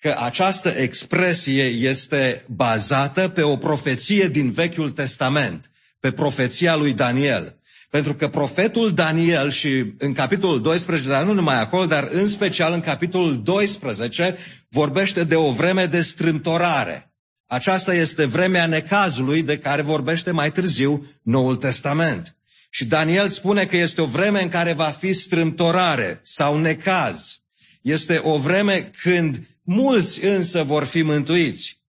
că 0.00 0.14
această 0.18 0.68
expresie 0.68 1.64
este 1.64 2.44
bazată 2.48 3.28
pe 3.28 3.42
o 3.42 3.56
profeție 3.56 4.28
din 4.28 4.50
Vechiul 4.50 4.90
Testament, 4.90 5.70
pe 6.00 6.12
profeția 6.12 6.76
lui 6.76 6.92
Daniel. 6.92 7.60
Pentru 7.90 8.14
că 8.14 8.28
profetul 8.28 8.94
Daniel 8.94 9.50
și 9.50 9.94
în 9.98 10.12
capitolul 10.12 10.62
12, 10.62 11.08
dar 11.08 11.24
nu 11.24 11.32
numai 11.32 11.60
acolo, 11.60 11.86
dar 11.86 12.08
în 12.10 12.26
special 12.26 12.72
în 12.72 12.80
capitolul 12.80 13.42
12, 13.42 14.36
vorbește 14.68 15.24
de 15.24 15.34
o 15.34 15.50
vreme 15.50 15.86
de 15.86 16.00
strâmtorare. 16.00 17.14
Aceasta 17.46 17.94
este 17.94 18.24
vremea 18.24 18.66
necazului 18.66 19.42
de 19.42 19.58
care 19.58 19.82
vorbește 19.82 20.30
mai 20.30 20.52
târziu 20.52 21.06
Noul 21.22 21.56
Testament. 21.56 22.36
Și 22.70 22.84
Daniel 22.84 23.28
spune 23.28 23.66
că 23.66 23.76
este 23.76 24.00
o 24.00 24.06
vreme 24.06 24.42
în 24.42 24.48
care 24.48 24.72
va 24.72 24.90
fi 24.90 25.12
strâmtorare 25.12 26.20
sau 26.22 26.58
necaz. 26.58 27.40
Este 27.82 28.20
o 28.22 28.38
vreme 28.38 28.90
când 29.02 29.48
mulți 29.62 30.24
însă 30.24 30.62
vor 30.62 30.84
fi 30.84 31.02
mântuiți. 31.02 31.84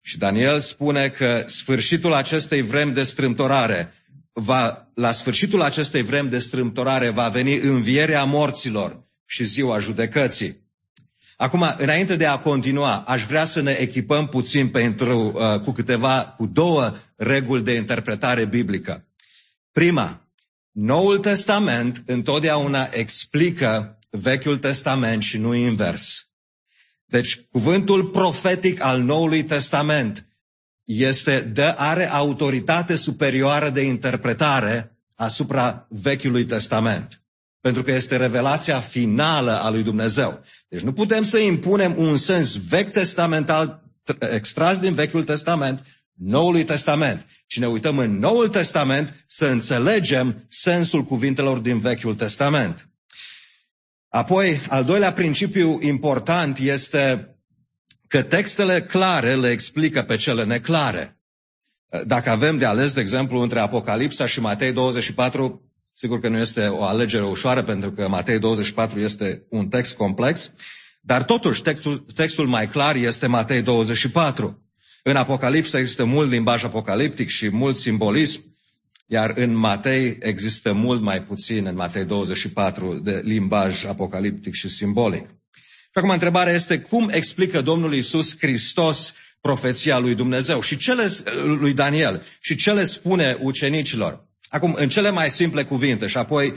Și 0.00 0.18
Daniel 0.18 0.60
spune 0.60 1.08
că 1.08 1.42
sfârșitul 1.44 2.12
acestei 2.12 2.62
vremi 2.62 2.94
de 2.94 3.02
strâmtorare, 3.02 3.94
va, 4.32 4.90
la 4.94 5.12
sfârșitul 5.12 5.62
acestei 5.62 6.02
vremi 6.02 6.30
de 6.30 6.38
strâmtorare 6.38 7.10
va 7.10 7.28
veni 7.28 7.56
învierea 7.56 8.24
morților 8.24 9.08
și 9.26 9.44
ziua 9.44 9.78
judecății. 9.78 10.69
Acum, 11.40 11.74
înainte 11.78 12.16
de 12.16 12.26
a 12.26 12.38
continua, 12.38 12.98
aș 12.98 13.24
vrea 13.24 13.44
să 13.44 13.60
ne 13.60 13.72
echipăm 13.72 14.28
puțin 14.28 14.68
pentru, 14.68 15.32
uh, 15.34 15.60
cu 15.60 15.70
câteva, 15.70 16.34
cu 16.36 16.46
două 16.46 16.96
reguli 17.16 17.62
de 17.62 17.74
interpretare 17.74 18.44
biblică. 18.44 19.08
Prima, 19.72 20.28
Noul 20.70 21.18
Testament 21.18 22.02
întotdeauna 22.06 22.88
explică 22.90 23.98
Vechiul 24.10 24.56
Testament 24.56 25.22
și 25.22 25.38
nu 25.38 25.54
invers. 25.54 26.30
Deci, 27.04 27.40
cuvântul 27.50 28.08
profetic 28.08 28.82
al 28.82 29.02
Noului 29.02 29.44
Testament 29.44 30.26
este, 30.84 31.40
de, 31.40 31.74
are 31.76 32.10
autoritate 32.10 32.94
superioară 32.94 33.70
de 33.70 33.82
interpretare 33.82 34.98
asupra 35.14 35.86
Vechiului 35.88 36.44
Testament 36.44 37.20
pentru 37.60 37.82
că 37.82 37.90
este 37.90 38.16
revelația 38.16 38.80
finală 38.80 39.60
a 39.60 39.70
lui 39.70 39.82
Dumnezeu. 39.82 40.42
Deci 40.68 40.80
nu 40.80 40.92
putem 40.92 41.22
să 41.22 41.38
impunem 41.38 41.94
un 41.98 42.16
sens 42.16 42.66
vechi 42.68 42.90
testamental 42.90 43.82
extras 44.18 44.78
din 44.78 44.94
Vechiul 44.94 45.24
Testament 45.24 45.84
Noului 46.22 46.64
Testament, 46.64 47.26
ci 47.46 47.58
ne 47.58 47.68
uităm 47.68 47.98
în 47.98 48.18
Noul 48.18 48.48
Testament 48.48 49.24
să 49.26 49.46
înțelegem 49.46 50.44
sensul 50.48 51.02
cuvintelor 51.02 51.58
din 51.58 51.78
Vechiul 51.78 52.14
Testament. 52.14 52.88
Apoi, 54.08 54.60
al 54.68 54.84
doilea 54.84 55.12
principiu 55.12 55.78
important 55.80 56.58
este 56.58 57.34
că 58.08 58.22
textele 58.22 58.82
clare 58.82 59.36
le 59.36 59.50
explică 59.50 60.02
pe 60.02 60.16
cele 60.16 60.44
neclare. 60.44 61.20
Dacă 62.06 62.30
avem 62.30 62.58
de 62.58 62.64
ales, 62.64 62.92
de 62.92 63.00
exemplu, 63.00 63.40
între 63.40 63.60
Apocalipsa 63.60 64.26
și 64.26 64.40
Matei 64.40 64.72
24, 64.72 65.69
Sigur 66.00 66.20
că 66.20 66.28
nu 66.28 66.38
este 66.38 66.66
o 66.66 66.84
alegere 66.84 67.24
ușoară 67.24 67.62
pentru 67.62 67.90
că 67.90 68.08
Matei 68.08 68.38
24 68.38 69.00
este 69.00 69.46
un 69.48 69.68
text 69.68 69.96
complex, 69.96 70.52
dar 71.00 71.22
totuși 71.22 71.62
textul, 71.62 71.98
textul 71.98 72.46
mai 72.46 72.68
clar 72.68 72.96
este 72.96 73.26
Matei 73.26 73.62
24. 73.62 74.62
În 75.02 75.16
Apocalipsa 75.16 75.78
există 75.78 76.04
mult 76.04 76.30
limbaj 76.30 76.64
apocaliptic 76.64 77.28
și 77.28 77.48
mult 77.48 77.76
simbolism, 77.76 78.56
iar 79.06 79.32
în 79.36 79.54
Matei 79.54 80.18
există 80.20 80.72
mult 80.72 81.02
mai 81.02 81.22
puțin, 81.22 81.66
în 81.66 81.74
Matei 81.74 82.04
24, 82.04 83.00
de 83.02 83.20
limbaj 83.24 83.84
apocaliptic 83.84 84.54
și 84.54 84.68
simbolic. 84.68 85.24
Și 85.82 85.90
acum 85.92 86.10
întrebarea 86.10 86.52
este 86.52 86.78
cum 86.78 87.08
explică 87.12 87.60
Domnul 87.60 87.94
Isus 87.94 88.38
Hristos 88.38 89.14
profeția 89.40 89.98
lui 89.98 90.14
Dumnezeu 90.14 90.60
și 90.60 90.76
ce 90.76 90.92
le, 90.92 91.06
lui 91.34 91.72
Daniel 91.72 92.22
și 92.40 92.54
ce 92.54 92.72
le 92.72 92.84
spune 92.84 93.38
ucenicilor. 93.40 94.28
Acum, 94.50 94.74
în 94.74 94.88
cele 94.88 95.10
mai 95.10 95.30
simple 95.30 95.64
cuvinte 95.64 96.06
și 96.06 96.16
apoi 96.16 96.54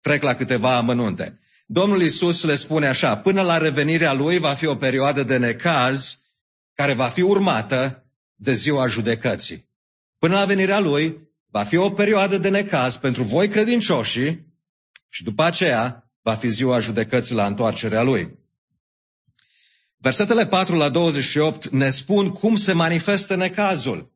trec 0.00 0.22
la 0.22 0.34
câteva 0.34 0.76
amănunte. 0.76 1.40
Domnul 1.66 2.02
Isus 2.02 2.44
le 2.44 2.54
spune 2.54 2.86
așa, 2.86 3.16
până 3.16 3.42
la 3.42 3.58
revenirea 3.58 4.12
Lui 4.12 4.38
va 4.38 4.54
fi 4.54 4.66
o 4.66 4.76
perioadă 4.76 5.22
de 5.22 5.36
necaz 5.36 6.20
care 6.74 6.94
va 6.94 7.08
fi 7.08 7.22
urmată 7.22 8.06
de 8.34 8.52
ziua 8.52 8.86
judecății. 8.86 9.68
Până 10.18 10.34
la 10.34 10.44
venirea 10.44 10.78
Lui 10.78 11.30
va 11.50 11.64
fi 11.64 11.76
o 11.76 11.90
perioadă 11.90 12.38
de 12.38 12.48
necaz 12.48 12.96
pentru 12.96 13.22
voi 13.22 13.48
credincioșii 13.48 14.46
și 15.08 15.24
după 15.24 15.42
aceea 15.42 16.10
va 16.22 16.34
fi 16.34 16.48
ziua 16.48 16.78
judecății 16.78 17.34
la 17.34 17.46
întoarcerea 17.46 18.02
Lui. 18.02 18.38
Versetele 19.96 20.46
4 20.46 20.76
la 20.76 20.88
28 20.88 21.68
ne 21.68 21.90
spun 21.90 22.30
cum 22.30 22.56
se 22.56 22.72
manifestă 22.72 23.34
necazul. 23.34 24.12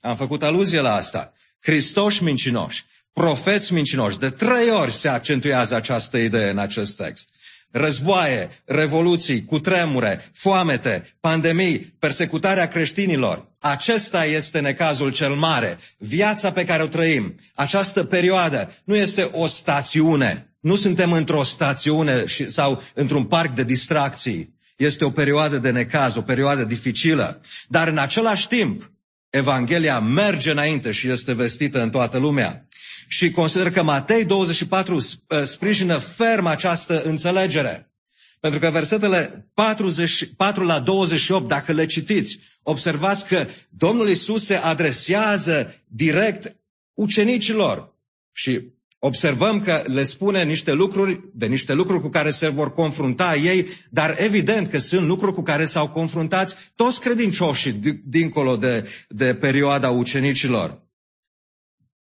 Am 0.00 0.16
făcut 0.16 0.42
aluzie 0.42 0.80
la 0.80 0.94
asta. 0.94 1.32
Hristoși 1.62 2.22
mincinoși, 2.22 2.84
profeți 3.12 3.72
mincinoși. 3.72 4.18
De 4.18 4.30
trei 4.30 4.70
ori 4.70 4.92
se 4.92 5.08
accentuează 5.08 5.74
această 5.74 6.18
idee 6.18 6.50
în 6.50 6.58
acest 6.58 6.96
text. 6.96 7.28
Războaie, 7.70 8.62
revoluții, 8.64 9.44
cutremure, 9.44 10.30
foamete, 10.34 11.16
pandemii, 11.20 11.94
persecutarea 11.98 12.68
creștinilor. 12.68 13.48
Acesta 13.60 14.24
este 14.24 14.60
necazul 14.60 15.12
cel 15.12 15.34
mare. 15.34 15.78
Viața 15.98 16.52
pe 16.52 16.64
care 16.64 16.82
o 16.82 16.86
trăim, 16.86 17.34
această 17.54 18.04
perioadă, 18.04 18.72
nu 18.84 18.96
este 18.96 19.22
o 19.22 19.46
stațiune. 19.46 20.54
Nu 20.60 20.76
suntem 20.76 21.12
într-o 21.12 21.42
stațiune 21.42 22.24
sau 22.48 22.82
într-un 22.94 23.24
parc 23.24 23.54
de 23.54 23.64
distracții. 23.64 24.54
Este 24.76 25.04
o 25.04 25.10
perioadă 25.10 25.58
de 25.58 25.70
necaz, 25.70 26.16
o 26.16 26.22
perioadă 26.22 26.64
dificilă. 26.64 27.40
Dar 27.68 27.88
în 27.88 27.98
același 27.98 28.46
timp, 28.46 28.90
Evanghelia 29.32 30.00
merge 30.00 30.50
înainte 30.50 30.92
și 30.92 31.08
este 31.08 31.32
vestită 31.32 31.80
în 31.80 31.90
toată 31.90 32.18
lumea. 32.18 32.68
Și 33.08 33.30
consider 33.30 33.70
că 33.70 33.82
Matei 33.82 34.24
24 34.24 34.98
ă, 35.30 35.44
sprijină 35.44 35.98
ferm 35.98 36.46
această 36.46 37.02
înțelegere. 37.02 37.92
Pentru 38.40 38.60
că 38.60 38.70
versetele 38.70 39.50
44 39.54 40.64
la 40.64 40.80
28, 40.80 41.48
dacă 41.48 41.72
le 41.72 41.86
citiți, 41.86 42.38
observați 42.62 43.26
că 43.26 43.46
Domnul 43.68 44.08
Isus 44.08 44.44
se 44.44 44.54
adresează 44.54 45.74
direct 45.86 46.56
ucenicilor. 46.94 47.96
Și 48.32 48.60
observăm 49.04 49.60
că 49.60 49.82
le 49.86 50.02
spune 50.02 50.44
niște 50.44 50.72
lucruri, 50.72 51.20
de 51.34 51.46
niște 51.46 51.72
lucruri 51.72 52.00
cu 52.00 52.08
care 52.08 52.30
se 52.30 52.48
vor 52.48 52.72
confrunta 52.72 53.36
ei, 53.36 53.66
dar 53.90 54.14
evident 54.18 54.68
că 54.68 54.78
sunt 54.78 55.06
lucruri 55.06 55.34
cu 55.34 55.42
care 55.42 55.64
s-au 55.64 55.88
confruntat 55.88 56.72
toți 56.74 57.00
credincioșii 57.00 57.72
dincolo 58.04 58.56
de, 58.56 58.88
de 59.08 59.34
perioada 59.34 59.90
ucenicilor. 59.90 60.82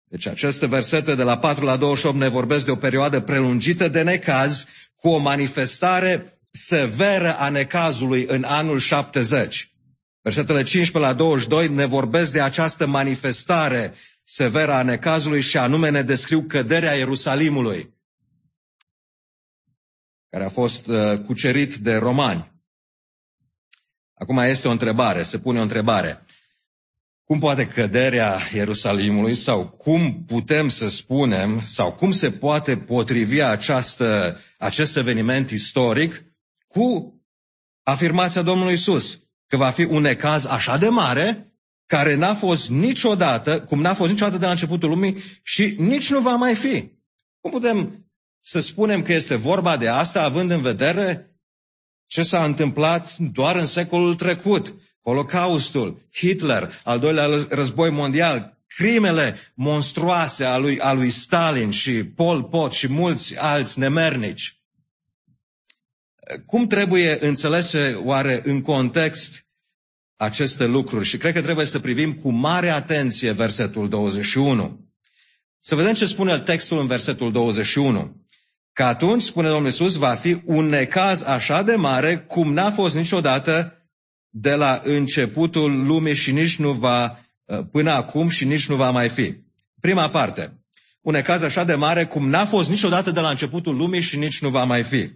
Deci 0.04 0.26
aceste 0.26 0.66
versete 0.66 1.14
de 1.14 1.22
la 1.22 1.38
4 1.38 1.64
la 1.64 1.76
28 1.76 2.18
ne 2.18 2.28
vorbesc 2.28 2.64
de 2.64 2.70
o 2.70 2.76
perioadă 2.76 3.20
prelungită 3.20 3.88
de 3.88 4.02
necaz 4.02 4.66
cu 4.96 5.08
o 5.08 5.18
manifestare 5.18 6.38
severă 6.50 7.38
a 7.38 7.48
necazului 7.48 8.24
în 8.28 8.44
anul 8.44 8.78
70. 8.78 9.72
Versetele 10.22 10.62
15 10.62 11.12
la 11.12 11.16
22 11.18 11.68
ne 11.68 11.84
vorbesc 11.84 12.32
de 12.32 12.40
această 12.40 12.86
manifestare 12.86 13.94
severă 14.30 14.72
a 14.72 14.82
necazului 14.82 15.40
și 15.40 15.58
anume 15.58 15.90
ne 15.90 16.02
descriu 16.02 16.42
căderea 16.42 16.94
Ierusalimului, 16.94 17.94
care 20.30 20.44
a 20.44 20.48
fost 20.48 20.86
uh, 20.86 21.20
cucerit 21.20 21.74
de 21.74 21.96
romani. 21.96 22.52
Acum 24.14 24.38
este 24.38 24.68
o 24.68 24.70
întrebare, 24.70 25.22
se 25.22 25.38
pune 25.38 25.58
o 25.58 25.62
întrebare. 25.62 26.24
Cum 27.24 27.38
poate 27.38 27.66
căderea 27.66 28.38
Ierusalimului 28.52 29.34
sau 29.34 29.68
cum 29.68 30.24
putem 30.24 30.68
să 30.68 30.88
spunem 30.88 31.62
sau 31.66 31.92
cum 31.92 32.10
se 32.10 32.30
poate 32.30 32.76
potrivi 32.76 33.42
această, 33.42 34.38
acest 34.58 34.96
eveniment 34.96 35.50
istoric 35.50 36.24
cu 36.66 37.14
afirmația 37.82 38.42
Domnului 38.42 38.72
Isus 38.72 39.22
că 39.46 39.56
va 39.56 39.70
fi 39.70 39.84
un 39.84 40.02
necaz 40.02 40.44
așa 40.46 40.78
de 40.78 40.88
mare 40.88 41.47
care 41.88 42.14
n-a 42.14 42.34
fost 42.34 42.70
niciodată, 42.70 43.60
cum 43.60 43.80
n-a 43.80 43.94
fost 43.94 44.10
niciodată 44.10 44.38
de 44.38 44.44
la 44.44 44.50
începutul 44.50 44.88
lumii 44.88 45.16
și 45.42 45.74
nici 45.78 46.10
nu 46.10 46.20
va 46.20 46.34
mai 46.34 46.54
fi. 46.54 46.90
Cum 47.40 47.50
putem 47.50 48.06
să 48.40 48.58
spunem 48.58 49.02
că 49.02 49.12
este 49.12 49.34
vorba 49.34 49.76
de 49.76 49.88
asta 49.88 50.22
având 50.22 50.50
în 50.50 50.60
vedere 50.60 51.36
ce 52.06 52.22
s-a 52.22 52.44
întâmplat 52.44 53.16
doar 53.16 53.56
în 53.56 53.64
secolul 53.64 54.14
trecut? 54.14 54.74
Holocaustul, 55.02 56.08
Hitler, 56.12 56.80
al 56.84 56.98
doilea 56.98 57.46
război 57.48 57.90
mondial, 57.90 58.58
crimele 58.66 59.36
monstruoase 59.54 60.44
a 60.44 60.56
lui, 60.56 60.78
a 60.78 60.92
lui 60.92 61.10
Stalin 61.10 61.70
și 61.70 62.04
Pol 62.04 62.42
Pot 62.42 62.72
și 62.72 62.88
mulți 62.88 63.36
alți 63.36 63.78
nemernici. 63.78 64.62
Cum 66.46 66.66
trebuie 66.66 67.26
înțelese 67.26 67.92
oare 67.92 68.40
în 68.44 68.60
context 68.60 69.47
aceste 70.18 70.64
lucruri? 70.64 71.04
Și 71.04 71.16
cred 71.16 71.34
că 71.34 71.42
trebuie 71.42 71.66
să 71.66 71.78
privim 71.78 72.14
cu 72.14 72.30
mare 72.30 72.68
atenție 72.68 73.32
versetul 73.32 73.88
21. 73.88 74.86
Să 75.60 75.74
vedem 75.74 75.94
ce 75.94 76.06
spune 76.06 76.40
textul 76.40 76.78
în 76.78 76.86
versetul 76.86 77.32
21. 77.32 78.26
Că 78.72 78.82
atunci, 78.82 79.22
spune 79.22 79.48
Domnul 79.48 79.66
Iisus, 79.66 79.94
va 79.94 80.14
fi 80.14 80.42
un 80.44 80.66
necaz 80.66 81.22
așa 81.22 81.62
de 81.62 81.74
mare 81.74 82.18
cum 82.18 82.52
n-a 82.52 82.70
fost 82.70 82.94
niciodată 82.94 83.72
de 84.28 84.54
la 84.54 84.80
începutul 84.84 85.86
lumii 85.86 86.14
și 86.14 86.32
nici 86.32 86.58
nu 86.58 86.72
va, 86.72 87.18
uh, 87.44 87.58
până 87.72 87.90
acum 87.90 88.28
și 88.28 88.44
nici 88.44 88.68
nu 88.68 88.76
va 88.76 88.90
mai 88.90 89.08
fi. 89.08 89.34
Prima 89.80 90.10
parte. 90.10 90.62
Un 91.00 91.12
necaz 91.12 91.42
așa 91.42 91.64
de 91.64 91.74
mare 91.74 92.06
cum 92.06 92.28
n-a 92.28 92.44
fost 92.44 92.68
niciodată 92.68 93.10
de 93.10 93.20
la 93.20 93.30
începutul 93.30 93.76
lumii 93.76 94.00
și 94.00 94.16
nici 94.16 94.40
nu 94.40 94.48
va 94.48 94.64
mai 94.64 94.82
fi. 94.82 95.10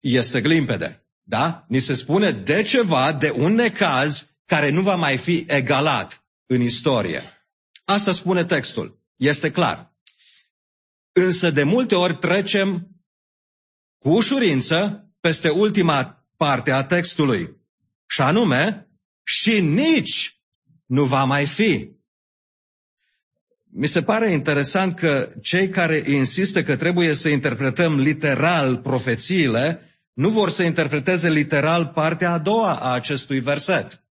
Este 0.00 0.38
limpede. 0.38 1.04
Da? 1.30 1.64
Ni 1.68 1.78
se 1.78 1.94
spune 1.94 2.30
de 2.30 2.62
ceva, 2.62 3.12
de 3.12 3.30
un 3.30 3.52
necaz 3.52 4.26
care 4.46 4.70
nu 4.70 4.82
va 4.82 4.94
mai 4.94 5.16
fi 5.16 5.44
egalat 5.48 6.24
în 6.46 6.60
istorie. 6.60 7.22
Asta 7.84 8.12
spune 8.12 8.44
textul. 8.44 9.02
Este 9.16 9.50
clar. 9.50 9.94
Însă 11.12 11.50
de 11.50 11.62
multe 11.62 11.94
ori 11.94 12.16
trecem 12.16 12.88
cu 13.98 14.08
ușurință 14.10 15.08
peste 15.20 15.48
ultima 15.48 16.26
parte 16.36 16.70
a 16.70 16.84
textului. 16.84 17.56
Și 18.06 18.20
anume, 18.20 18.88
și 19.22 19.60
nici 19.60 20.40
nu 20.86 21.04
va 21.04 21.24
mai 21.24 21.46
fi. 21.46 21.90
Mi 23.72 23.86
se 23.86 24.02
pare 24.02 24.30
interesant 24.30 24.96
că 24.96 25.32
cei 25.40 25.68
care 25.68 26.02
insistă 26.06 26.62
că 26.62 26.76
trebuie 26.76 27.14
să 27.14 27.28
interpretăm 27.28 27.98
literal 27.98 28.76
profețiile, 28.78 29.89
nu 30.20 30.28
vor 30.28 30.50
să 30.50 30.62
interpreteze 30.62 31.30
literal 31.30 31.86
partea 31.86 32.32
a 32.32 32.38
doua 32.38 32.74
a 32.74 32.92
acestui 32.92 33.38
verset. 33.38 34.04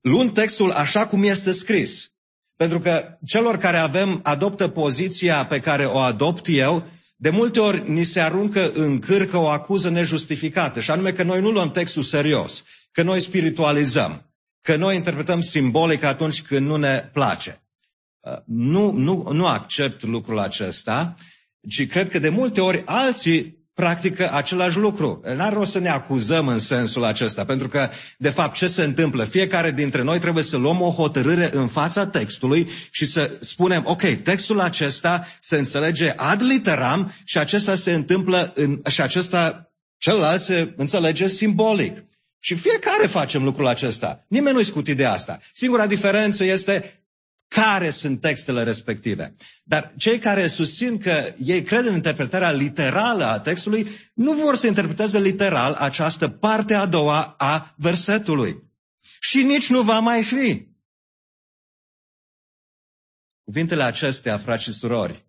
Luând 0.00 0.32
textul 0.32 0.70
așa 0.70 1.06
cum 1.06 1.22
este 1.22 1.52
scris, 1.52 2.12
pentru 2.56 2.78
că 2.78 3.18
celor 3.26 3.56
care 3.56 3.76
avem, 3.76 4.20
adoptă 4.22 4.68
poziția 4.68 5.46
pe 5.46 5.60
care 5.60 5.86
o 5.86 5.98
adopt 5.98 6.44
eu, 6.48 6.86
de 7.16 7.30
multe 7.30 7.60
ori 7.60 7.90
ni 7.90 8.04
se 8.04 8.20
aruncă 8.20 8.72
în 8.72 8.98
cârcă 8.98 9.36
o 9.36 9.48
acuză 9.48 9.88
nejustificată, 9.88 10.80
și 10.80 10.90
anume 10.90 11.12
că 11.12 11.22
noi 11.22 11.40
nu 11.40 11.50
luăm 11.50 11.70
textul 11.70 12.02
serios, 12.02 12.64
că 12.92 13.02
noi 13.02 13.20
spiritualizăm, 13.20 14.32
că 14.60 14.76
noi 14.76 14.96
interpretăm 14.96 15.40
simbolic 15.40 16.02
atunci 16.02 16.42
când 16.42 16.66
nu 16.66 16.76
ne 16.76 17.10
place. 17.12 17.62
Uh, 18.20 18.38
nu, 18.46 18.90
nu, 18.90 19.32
nu 19.32 19.46
accept 19.46 20.02
lucrul 20.02 20.38
acesta, 20.38 21.14
ci 21.68 21.86
cred 21.86 22.10
că 22.10 22.18
de 22.18 22.28
multe 22.28 22.60
ori 22.60 22.82
alții 22.86 23.60
practică 23.74 24.30
același 24.32 24.78
lucru. 24.78 25.20
N-ar 25.36 25.52
rost 25.52 25.72
să 25.72 25.78
ne 25.78 25.88
acuzăm 25.88 26.48
în 26.48 26.58
sensul 26.58 27.04
acesta, 27.04 27.44
pentru 27.44 27.68
că, 27.68 27.88
de 28.18 28.28
fapt, 28.28 28.54
ce 28.54 28.66
se 28.66 28.82
întâmplă? 28.82 29.24
Fiecare 29.24 29.70
dintre 29.70 30.02
noi 30.02 30.18
trebuie 30.18 30.44
să 30.44 30.56
luăm 30.56 30.80
o 30.80 30.90
hotărâre 30.90 31.50
în 31.52 31.66
fața 31.66 32.06
textului 32.06 32.68
și 32.90 33.04
să 33.04 33.36
spunem, 33.40 33.82
ok, 33.86 34.02
textul 34.02 34.60
acesta 34.60 35.26
se 35.40 35.56
înțelege 35.56 36.12
ad 36.16 36.42
literam 36.42 37.12
și 37.24 37.38
acesta 37.38 37.74
se 37.74 37.92
întâmplă 37.92 38.52
în, 38.54 38.80
și 38.88 39.00
acesta 39.00 39.72
celălalt 39.98 40.40
se 40.40 40.74
înțelege 40.76 41.28
simbolic. 41.28 42.04
Și 42.44 42.54
fiecare 42.54 43.06
facem 43.06 43.44
lucrul 43.44 43.66
acesta. 43.66 44.24
Nimeni 44.28 44.54
nu-i 44.54 44.64
scutit 44.64 44.96
de 44.96 45.04
asta. 45.04 45.38
Singura 45.52 45.86
diferență 45.86 46.44
este 46.44 47.01
care 47.52 47.90
sunt 47.90 48.20
textele 48.20 48.62
respective. 48.62 49.34
Dar 49.64 49.94
cei 49.96 50.18
care 50.18 50.46
susțin 50.46 50.98
că 50.98 51.34
ei 51.38 51.62
cred 51.62 51.86
în 51.86 51.94
interpretarea 51.94 52.50
literală 52.50 53.24
a 53.24 53.40
textului, 53.40 53.88
nu 54.14 54.32
vor 54.32 54.56
să 54.56 54.66
interpreteze 54.66 55.18
literal 55.18 55.72
această 55.72 56.28
parte 56.28 56.74
a 56.74 56.86
doua 56.86 57.34
a 57.38 57.74
versetului. 57.76 58.70
Și 59.20 59.42
nici 59.42 59.70
nu 59.70 59.82
va 59.82 59.98
mai 59.98 60.24
fi. 60.24 60.70
Cuvintele 63.44 63.82
acestea, 63.82 64.38
frați 64.38 64.62
și 64.62 64.72
surori, 64.72 65.26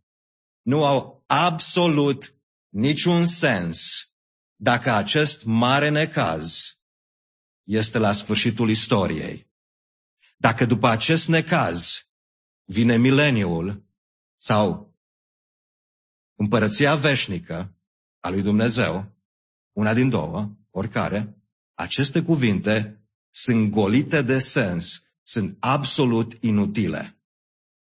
nu 0.62 0.86
au 0.86 1.23
absolut 1.27 2.36
niciun 2.69 3.25
sens 3.25 4.07
dacă 4.55 4.91
acest 4.91 5.45
mare 5.45 5.89
necaz 5.89 6.77
este 7.63 7.97
la 7.97 8.12
sfârșitul 8.12 8.69
istoriei. 8.69 9.51
Dacă 10.38 10.65
după 10.65 10.88
acest 10.88 11.27
necaz 11.27 12.07
vine 12.65 12.97
mileniul 12.97 13.84
sau 14.38 14.95
împărăția 16.36 16.95
veșnică 16.95 17.76
a 18.19 18.30
lui 18.30 18.41
Dumnezeu, 18.41 19.12
una 19.71 19.93
din 19.93 20.10
două, 20.10 20.58
oricare, 20.69 21.38
aceste 21.73 22.21
cuvinte 22.21 23.04
sunt 23.30 23.69
golite 23.69 24.21
de 24.21 24.39
sens, 24.39 25.04
sunt 25.21 25.58
absolut 25.60 26.38
inutile. 26.39 27.21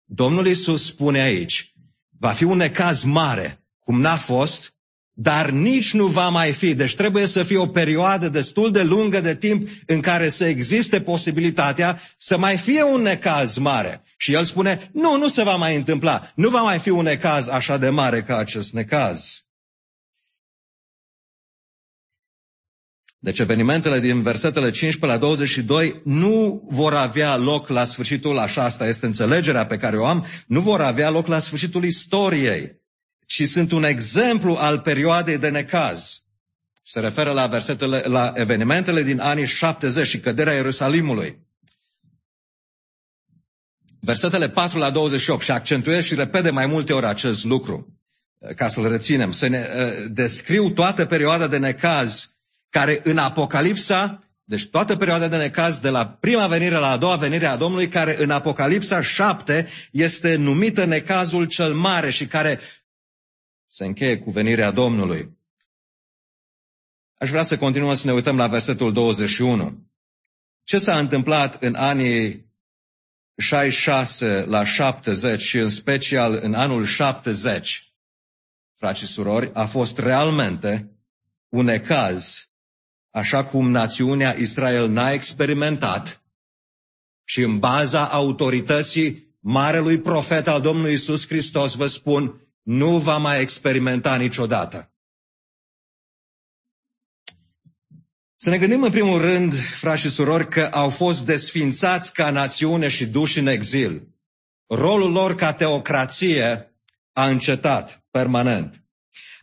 Domnul 0.05 0.47
Isus 0.47 0.87
spune 0.87 1.21
aici, 1.21 1.75
va 2.19 2.33
fi 2.33 2.45
un 2.45 2.57
necaz 2.57 3.03
mare, 3.03 3.67
cum 3.79 4.01
n-a 4.01 4.17
fost 4.17 4.74
dar 5.15 5.51
nici 5.51 5.93
nu 5.93 6.07
va 6.07 6.29
mai 6.29 6.53
fi. 6.53 6.75
Deci 6.75 6.95
trebuie 6.95 7.27
să 7.27 7.43
fie 7.43 7.59
o 7.59 7.67
perioadă 7.67 8.29
destul 8.29 8.71
de 8.71 8.83
lungă 8.83 9.21
de 9.21 9.37
timp 9.37 9.69
în 9.87 10.01
care 10.01 10.29
să 10.29 10.45
existe 10.45 11.01
posibilitatea 11.01 12.01
să 12.17 12.39
mai 12.39 12.57
fie 12.57 12.83
un 12.83 13.03
necaz 13.03 13.57
mare. 13.57 14.03
Și 14.17 14.33
el 14.33 14.45
spune, 14.45 14.91
nu, 14.93 15.17
nu 15.17 15.29
se 15.29 15.43
va 15.43 15.57
mai 15.57 15.77
întâmpla. 15.77 16.33
Nu 16.35 16.49
va 16.49 16.63
mai 16.63 16.79
fi 16.79 16.91
un 16.91 17.03
necaz 17.03 17.49
așa 17.49 17.77
de 17.77 17.89
mare 17.89 18.23
ca 18.23 18.37
acest 18.37 18.73
necaz. 18.73 19.39
Deci 23.19 23.39
evenimentele 23.39 24.01
din 24.01 24.23
versetele 24.23 24.71
15 24.71 25.07
la 25.07 25.27
22 25.27 26.01
nu 26.05 26.67
vor 26.71 26.95
avea 26.95 27.37
loc 27.37 27.69
la 27.69 27.85
sfârșitul, 27.85 28.39
așa 28.39 28.65
asta 28.65 28.87
este 28.89 29.07
înțelegerea 29.07 29.67
pe 29.67 29.77
care 29.77 29.99
o 29.99 30.07
am, 30.07 30.27
nu 30.47 30.61
vor 30.61 30.81
avea 30.81 31.11
loc 31.11 31.27
la 31.27 31.39
sfârșitul 31.39 31.85
istoriei 31.85 32.83
ci 33.27 33.47
sunt 33.47 33.73
un 33.73 33.85
exemplu 33.85 34.55
al 34.55 34.81
perioadei 34.81 35.39
de 35.39 35.49
necaz. 35.49 36.23
Se 36.83 37.01
referă 37.01 37.33
la, 37.33 37.47
versetele, 37.47 38.03
la 38.07 38.33
evenimentele 38.37 39.03
din 39.03 39.21
anii 39.21 39.47
70 39.47 40.07
și 40.07 40.21
căderea 40.21 40.55
Ierusalimului. 40.55 41.39
Versetele 44.01 44.49
4 44.49 44.79
la 44.79 44.91
28 44.91 45.43
și 45.43 45.51
accentuez 45.51 46.05
și 46.05 46.15
repede 46.15 46.51
mai 46.51 46.67
multe 46.67 46.93
ori 46.93 47.07
acest 47.07 47.45
lucru, 47.45 47.99
ca 48.57 48.69
să-l 48.69 48.89
reținem. 48.89 49.31
Se 49.31 49.47
ne 49.47 49.69
uh, 49.77 50.05
descriu 50.11 50.71
toată 50.71 51.05
perioada 51.05 51.47
de 51.47 51.59
necaz 51.59 52.31
care 52.71 53.01
în 53.05 53.19
Apocalipsa, 53.19 54.25
deci 54.45 54.67
toată 54.67 54.97
perioada 54.97 55.29
de 55.29 55.37
necaz 55.37 55.79
de 55.79 55.89
la 55.89 56.07
prima 56.07 56.47
venire 56.47 56.75
la 56.75 56.91
a 56.91 56.97
doua 56.97 57.17
venire 57.17 57.47
a 57.47 57.57
Domnului, 57.57 57.89
care 57.89 58.23
în 58.23 58.31
Apocalipsa 58.31 59.01
7 59.01 59.69
este 59.91 60.37
numită 60.37 60.85
necazul 60.85 61.45
cel 61.45 61.75
mare 61.75 62.11
și 62.11 62.27
care 62.27 62.61
se 63.75 63.85
încheie 63.85 64.19
cu 64.19 64.31
venirea 64.31 64.71
Domnului. 64.71 65.39
Aș 67.15 67.31
vrea 67.31 67.43
să 67.43 67.59
continuăm 67.59 67.95
să 67.95 68.07
ne 68.07 68.13
uităm 68.13 68.37
la 68.37 68.47
versetul 68.47 68.93
21. 68.93 69.89
Ce 70.63 70.77
s-a 70.77 70.99
întâmplat 70.99 71.63
în 71.63 71.75
anii 71.75 72.53
66 73.37 74.45
la 74.45 74.65
70 74.65 75.41
și 75.41 75.59
în 75.59 75.71
special 75.71 76.39
în 76.43 76.55
anul 76.55 76.85
70, 76.85 77.95
frați 78.75 78.99
și 78.99 79.07
surori, 79.07 79.51
a 79.55 79.65
fost 79.65 79.99
realmente 79.99 80.99
un 81.49 81.69
ecaz, 81.69 82.51
așa 83.11 83.45
cum 83.45 83.71
națiunea 83.71 84.33
Israel 84.33 84.89
n-a 84.89 85.13
experimentat 85.13 86.23
și 87.25 87.43
în 87.43 87.59
baza 87.59 88.09
autorității 88.09 89.37
marelui 89.41 89.99
profet 89.99 90.47
al 90.47 90.61
Domnului 90.61 90.93
Isus 90.93 91.27
Hristos 91.27 91.75
vă 91.75 91.87
spun, 91.87 92.44
nu 92.65 92.99
va 92.99 93.17
mai 93.17 93.41
experimenta 93.41 94.17
niciodată. 94.17 94.89
Să 98.37 98.51
ne 98.51 98.59
gândim 98.59 98.83
în 98.83 98.91
primul 98.91 99.21
rând, 99.21 99.55
frați 99.55 100.01
și 100.01 100.11
surori, 100.11 100.49
că 100.49 100.69
au 100.73 100.89
fost 100.89 101.25
desfințați 101.25 102.13
ca 102.13 102.31
națiune 102.31 102.89
și 102.89 103.07
duși 103.07 103.39
în 103.39 103.47
exil. 103.47 104.09
Rolul 104.67 105.13
lor 105.13 105.35
ca 105.35 105.53
teocrație 105.53 106.75
a 107.13 107.29
încetat 107.29 108.05
permanent. 108.11 108.85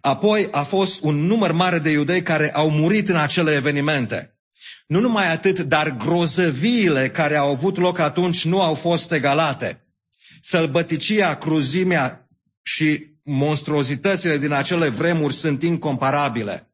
Apoi 0.01 0.47
a 0.51 0.63
fost 0.63 1.01
un 1.01 1.15
număr 1.15 1.51
mare 1.51 1.79
de 1.79 1.89
iudei 1.89 2.23
care 2.23 2.53
au 2.53 2.69
murit 2.69 3.09
în 3.09 3.15
acele 3.15 3.53
evenimente. 3.53 4.39
Nu 4.87 4.99
numai 4.99 5.31
atât, 5.31 5.59
dar 5.59 5.95
grozăviile 5.95 7.09
care 7.09 7.35
au 7.35 7.51
avut 7.51 7.77
loc 7.77 7.99
atunci 7.99 8.45
nu 8.45 8.61
au 8.61 8.73
fost 8.73 9.11
egalate. 9.11 9.85
Sălbăticia, 10.41 11.37
cruzimea 11.37 12.29
și 12.61 13.10
monstruozitățile 13.23 14.37
din 14.37 14.51
acele 14.51 14.87
vremuri 14.87 15.33
sunt 15.33 15.63
incomparabile. 15.63 16.71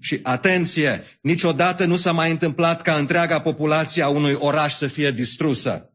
Și 0.00 0.20
atenție, 0.22 1.04
niciodată 1.20 1.84
nu 1.84 1.96
s-a 1.96 2.12
mai 2.12 2.30
întâmplat 2.30 2.82
ca 2.82 2.96
întreaga 2.96 3.40
populație 3.40 4.02
a 4.02 4.08
unui 4.08 4.32
oraș 4.32 4.72
să 4.72 4.86
fie 4.86 5.10
distrusă. 5.10 5.92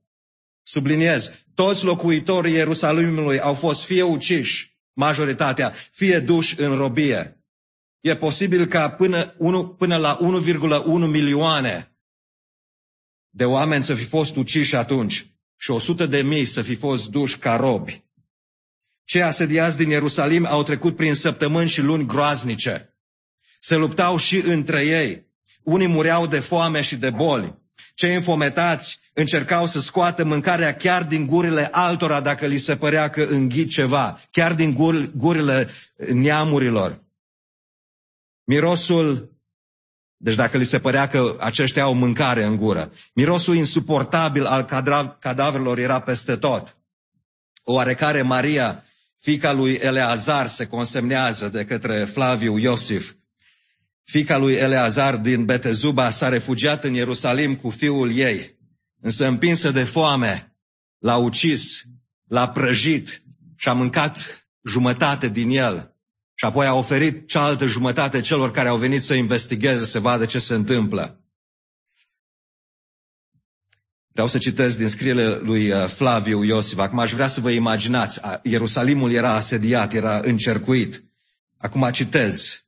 Subliniez, 0.64 1.32
toți 1.54 1.84
locuitorii 1.84 2.54
Ierusalimului 2.54 3.40
au 3.40 3.54
fost 3.54 3.84
fie 3.84 4.02
uciși, 4.02 4.78
majoritatea, 4.94 5.74
fie 5.92 6.20
duși 6.20 6.62
în 6.62 6.76
robie. 6.76 7.42
E 8.00 8.16
posibil 8.16 8.66
ca 8.66 8.90
până, 8.90 9.36
1, 9.38 9.68
până 9.68 9.98
la 9.98 10.20
1,1 10.22 10.86
milioane 10.86 11.92
de 13.30 13.46
oameni 13.46 13.84
să 13.84 13.94
fi 13.94 14.04
fost 14.04 14.36
uciși 14.36 14.76
atunci 14.76 15.26
și 15.56 15.72
100 15.72 16.06
de 16.06 16.22
mii 16.22 16.46
să 16.46 16.62
fi 16.62 16.76
fost 16.76 17.10
duși 17.10 17.38
ca 17.38 17.56
robi. 17.56 18.07
Cei 19.08 19.24
asediați 19.24 19.78
din 19.78 19.90
Ierusalim 19.90 20.46
au 20.46 20.64
trecut 20.64 20.96
prin 20.96 21.14
săptămâni 21.14 21.70
și 21.70 21.82
luni 21.82 22.06
groaznice. 22.06 22.94
Se 23.60 23.76
luptau 23.76 24.18
și 24.18 24.38
între 24.38 24.86
ei. 24.86 25.26
Unii 25.64 25.88
mureau 25.88 26.28
de 26.28 26.40
foame 26.40 26.82
și 26.82 26.96
de 26.96 27.10
boli. 27.10 27.56
Cei 27.96 28.16
înfometați 28.16 29.00
încercau 29.14 29.66
să 29.66 29.80
scoată 29.80 30.24
mâncarea 30.24 30.76
chiar 30.76 31.04
din 31.04 31.26
gurile 31.26 31.70
altora 31.72 32.22
dacă 32.22 32.46
li 32.46 32.58
se 32.58 32.78
părea 32.78 33.10
că 33.10 33.24
înghit 33.24 33.70
ceva, 33.70 34.22
chiar 34.32 34.54
din 34.54 34.74
gur, 34.74 35.12
gurile 35.16 35.70
neamurilor. 36.14 37.04
Mirosul, 38.44 39.32
deci 40.18 40.36
dacă 40.36 40.58
li 40.58 40.66
se 40.66 40.80
părea 40.80 41.08
că 41.08 41.36
aceștia 41.40 41.84
au 41.84 41.94
mâncare 41.94 42.44
în 42.44 42.58
gură, 42.58 42.92
mirosul 43.14 43.56
insuportabil 43.56 44.46
al 44.46 44.66
cadavrelor 45.20 45.78
era 45.78 46.00
peste 46.00 46.36
tot. 46.36 46.78
Oarecare 47.64 48.22
Maria, 48.22 48.82
fica 49.28 49.52
lui 49.52 49.74
Eleazar, 49.74 50.48
se 50.48 50.68
consemnează 50.68 51.48
de 51.48 51.66
către 51.66 52.06
Flaviu 52.06 52.58
Iosif, 52.58 53.14
Fica 54.04 54.38
lui 54.38 54.54
Eleazar 54.54 55.18
din 55.18 55.46
Betezuba 55.46 56.10
s-a 56.10 56.30
refugiat 56.30 56.84
în 56.84 56.94
Ierusalim 56.94 57.56
cu 57.56 57.70
fiul 57.70 58.12
ei, 58.12 58.58
însă 59.02 59.26
împinsă 59.26 59.72
de 59.72 59.84
foame, 59.84 60.56
l-a 60.98 61.18
ucis, 61.18 61.84
l-a 62.28 62.50
prăjit 62.50 63.24
și 63.56 63.70
a 63.70 63.74
mâncat 63.74 64.48
jumătate 64.64 65.28
din 65.28 65.50
el 65.50 65.96
și 66.34 66.46
apoi 66.46 66.66
a 66.66 66.74
oferit 66.74 67.28
cealaltă 67.28 67.66
jumătate 67.66 68.22
celor 68.22 68.52
care 68.52 68.68
au 68.68 68.78
venit 68.78 69.02
să 69.02 69.14
investigheze, 69.14 69.86
să 69.86 70.00
vadă 70.00 70.26
ce 70.26 70.40
se 70.40 70.54
întâmplă. 70.54 71.22
Vreau 74.18 74.32
să 74.32 74.38
citesc 74.38 74.78
din 74.78 74.88
scrierile 74.88 75.36
lui 75.36 75.72
uh, 75.72 75.88
Flaviu 75.88 76.44
Iosif. 76.44 76.78
Acum 76.78 77.00
aș 77.00 77.12
vrea 77.12 77.28
să 77.28 77.42
vă 77.42 77.50
imaginați. 77.50 78.20
Ierusalimul 78.44 79.12
era 79.12 79.34
asediat, 79.34 79.94
era 79.94 80.20
încercuit. 80.24 81.04
Acum 81.58 81.90
citez. 81.92 82.66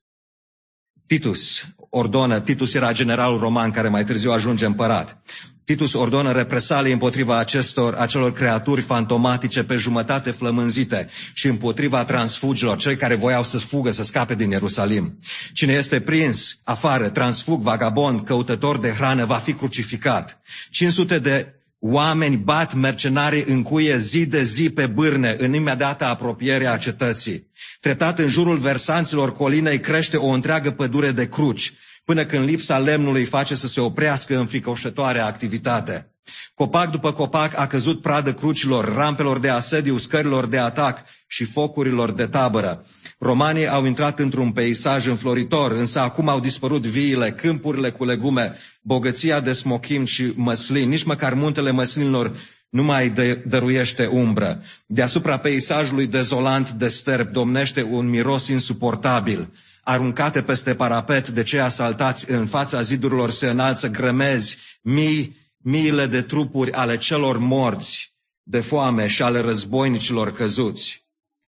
Titus 1.08 1.68
ordonă, 1.76 2.42
Titus 2.42 2.74
era 2.74 2.92
generalul 2.92 3.40
roman 3.40 3.72
care 3.72 3.88
mai 3.88 4.06
târziu 4.06 4.32
ajunge 4.32 4.66
împărat. 4.66 5.22
Titus 5.70 5.94
ordonă 5.94 6.32
represalii 6.32 6.92
împotriva 6.92 7.38
acestor, 7.38 7.94
acelor 7.94 8.34
creaturi 8.34 8.82
fantomatice 8.82 9.64
pe 9.64 9.76
jumătate 9.76 10.32
flămânzite 10.32 11.08
și 11.34 11.48
împotriva 11.48 12.04
transfugilor, 12.04 12.78
cei 12.78 12.96
care 12.96 13.16
voiau 13.16 13.44
să 13.44 13.58
fugă, 13.58 13.92
să 13.92 14.04
scape 14.04 14.36
din 14.36 14.50
Ierusalim. 14.50 15.20
Cine 15.54 15.74
este 15.74 16.00
prins 16.00 16.60
afară, 16.64 17.10
transfug, 17.10 17.62
vagabond, 17.62 18.26
căutător 18.26 18.80
de 18.80 18.90
hrană, 18.90 19.26
va 19.26 19.36
fi 19.36 19.54
crucificat. 19.54 20.42
500 20.70 21.20
de 21.20 21.54
Oameni 21.82 22.36
bat 22.36 22.74
mercenarii 22.74 23.44
în 23.44 23.62
cuie 23.62 23.98
zi 23.98 24.26
de 24.26 24.44
zi 24.44 24.70
pe 24.70 24.86
bârne, 24.86 25.36
în 25.40 25.54
imediată 25.54 26.06
apropiere 26.06 26.68
a 26.68 26.78
cetății. 26.78 27.48
Treptat 27.80 28.20
în 28.20 28.30
jurul 28.30 28.58
versanților 28.58 29.32
colinei 29.32 29.80
crește 29.80 30.18
o 30.18 30.28
întreagă 30.28 30.72
pădure 30.72 31.12
de 31.12 31.28
cruci, 31.28 31.74
până 32.10 32.26
când 32.26 32.46
lipsa 32.46 32.78
lemnului 32.78 33.26
face 33.26 33.56
să 33.56 33.68
se 33.68 33.82
oprească 33.82 34.38
înfricoșătoarea 34.38 35.26
activitate. 35.26 36.12
Copac 36.54 36.92
după 36.92 37.12
copac 37.12 37.60
a 37.60 37.68
căzut 37.68 38.02
pradă 38.02 38.34
crucilor, 38.34 38.94
rampelor 38.94 39.40
de 39.40 39.50
asediu, 39.50 39.98
scărilor 39.98 40.46
de 40.46 40.58
atac 40.58 41.04
și 41.28 41.44
focurilor 41.44 42.12
de 42.12 42.26
tabără. 42.28 42.86
Romanii 43.20 43.68
au 43.68 43.86
intrat 43.86 44.20
într-un 44.20 44.52
peisaj 44.52 45.08
înfloritor, 45.08 45.72
însă 45.72 46.00
acum 46.00 46.28
au 46.30 46.40
dispărut 46.40 46.86
viile, 46.86 47.32
câmpurile 47.32 47.92
cu 47.92 48.06
legume, 48.06 48.58
bogăția 48.82 49.40
de 49.40 49.52
smochim 49.52 50.06
și 50.06 50.34
măslin, 50.36 50.90
nici 50.90 51.04
măcar 51.04 51.34
muntele 51.34 51.72
măslinilor 51.72 52.32
nu 52.70 52.84
mai 52.84 53.10
dăruiește 53.46 54.06
umbră. 54.06 54.62
Deasupra 54.86 55.38
peisajului 55.38 56.08
dezolant 56.08 56.72
de 56.72 56.88
sterp 56.88 57.32
domnește 57.32 57.84
un 57.84 58.10
miros 58.10 58.48
insuportabil. 58.48 59.54
Aruncate 59.84 60.42
peste 60.42 60.76
parapet 60.76 61.30
de 61.30 61.44
cei 61.44 61.60
asaltați 61.60 62.32
în 62.32 62.46
fața 62.46 62.82
zidurilor 62.82 63.32
se 63.32 63.50
înalță 63.50 63.88
grămezi, 63.88 64.58
mii, 64.82 65.38
miile 65.58 66.06
de 66.06 66.22
trupuri 66.22 66.72
ale 66.72 66.98
celor 66.98 67.38
morți 67.38 68.14
de 68.44 68.60
foame 68.60 69.08
și 69.08 69.22
ale 69.22 69.40
războinicilor 69.40 70.32
căzuți. 70.32 71.08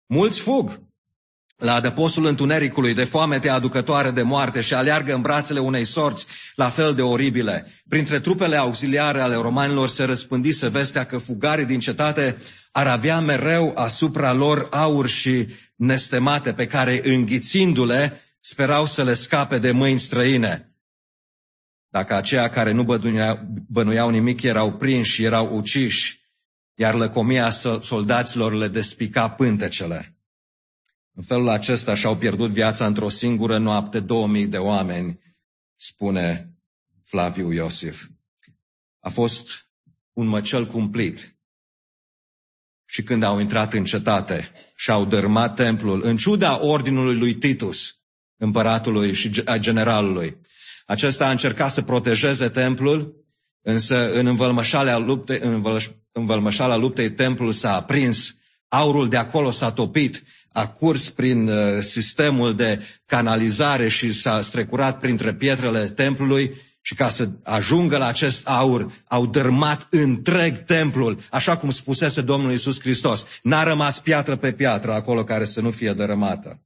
Mulți 0.06 0.40
fug, 0.40 0.80
la 1.60 1.74
adăpostul 1.74 2.26
întunericului 2.26 2.94
de 2.94 3.04
foamete 3.04 3.50
aducătoare 3.50 4.12
de 4.12 4.22
moarte 4.22 4.62
și 4.62 4.74
aleargă 4.74 5.14
în 5.14 5.22
brațele 5.22 5.60
unei 5.60 5.86
sorți 5.86 6.26
la 6.56 6.70
fel 6.70 6.96
de 6.96 7.02
oribile. 7.02 7.68
Printre 7.90 8.20
trupele 8.20 8.56
auxiliare 8.56 9.22
ale 9.22 9.36
romanilor 9.36 9.90
se 9.90 10.04
răspândise 10.04 10.68
vestea 10.68 11.06
că 11.06 11.18
fugarii 11.18 11.66
din 11.66 11.80
cetate 11.80 12.38
ar 12.72 12.88
avea 12.88 13.20
mereu 13.20 13.72
asupra 13.76 14.34
lor 14.34 14.68
aur 14.72 15.08
și 15.08 15.48
nestemate 15.76 16.54
pe 16.54 16.66
care, 16.66 17.02
înghițindu-le, 17.14 18.22
sperau 18.40 18.86
să 18.86 19.04
le 19.04 19.14
scape 19.14 19.58
de 19.58 19.72
mâini 19.72 20.00
străine. 20.00 20.74
Dacă 21.90 22.16
aceia 22.16 22.50
care 22.50 22.72
nu 22.72 22.84
bănuiau, 22.84 23.40
bănuiau 23.68 24.10
nimic 24.10 24.42
erau 24.42 24.74
prinși 24.74 25.12
și 25.12 25.24
erau 25.24 25.56
uciși, 25.56 26.20
iar 26.76 26.94
lăcomia 26.94 27.50
soldaților 27.82 28.54
le 28.54 28.68
despica 28.68 29.30
pântecele. 29.30 30.19
În 31.14 31.24
felul 31.24 31.50
acesta 31.50 31.96
și-au 31.96 32.18
pierdut 32.18 32.50
viața 32.50 32.86
într-o 32.86 33.10
singură 33.10 33.58
noapte 33.58 34.00
2000 34.00 34.48
de 34.48 34.58
oameni, 34.58 35.20
spune 35.76 36.54
Flaviu 37.04 37.52
Iosif. 37.52 38.08
A 39.00 39.10
fost 39.10 39.70
un 40.14 40.28
măcel 40.28 40.68
cumplit. 40.68 41.38
Și 42.86 43.04
când 43.04 43.24
au 43.24 43.40
intrat 43.40 43.74
în 43.74 43.84
cetate 43.84 44.52
și 44.76 44.92
au 44.92 45.06
dărmat 45.06 45.56
templul, 45.56 46.04
în 46.04 46.18
ciuda 46.18 46.66
ordinului 46.66 47.18
lui 47.18 47.34
Titus, 47.34 48.00
împăratului 48.38 49.14
și 49.14 49.42
a 49.46 49.58
generalului, 49.58 50.42
acesta 50.86 51.28
a 51.28 51.32
încercat 51.32 51.72
să 51.72 51.82
protejeze 51.82 52.50
templul, 52.50 53.26
însă 53.62 54.12
în 54.14 54.26
învălmășala 54.26 54.98
luptei, 54.98 55.40
în 55.42 55.64
învălmășala 56.12 56.76
luptei 56.76 57.12
templul 57.12 57.52
s-a 57.52 57.76
aprins, 57.76 58.38
aurul 58.68 59.10
de 59.10 59.18
acolo 59.18 59.52
s-a 59.52 59.72
topit 59.72 60.24
a 60.60 60.68
curs 60.68 61.10
prin 61.10 61.48
uh, 61.48 61.82
sistemul 61.84 62.56
de 62.56 62.86
canalizare 63.06 63.88
și 63.90 64.12
s-a 64.12 64.42
strecurat 64.42 65.00
printre 65.00 65.34
pietrele 65.34 65.90
templului 65.90 66.56
și 66.82 66.96
ca 66.96 67.10
să 67.10 67.30
ajungă 67.44 67.98
la 67.98 68.08
acest 68.08 68.48
aur, 68.48 69.04
au 69.08 69.26
dărmat 69.26 69.88
întreg 69.90 70.64
templul, 70.64 71.22
așa 71.32 71.58
cum 71.58 71.70
spusese 71.70 72.22
Domnul 72.22 72.52
Isus 72.52 72.80
Hristos. 72.80 73.26
N-a 73.44 73.64
rămas 73.64 74.00
piatră 74.00 74.36
pe 74.36 74.54
piatră 74.54 74.94
acolo 74.94 75.24
care 75.24 75.46
să 75.46 75.62
nu 75.62 75.72
fie 75.72 75.94
dărâmată. 75.94 76.64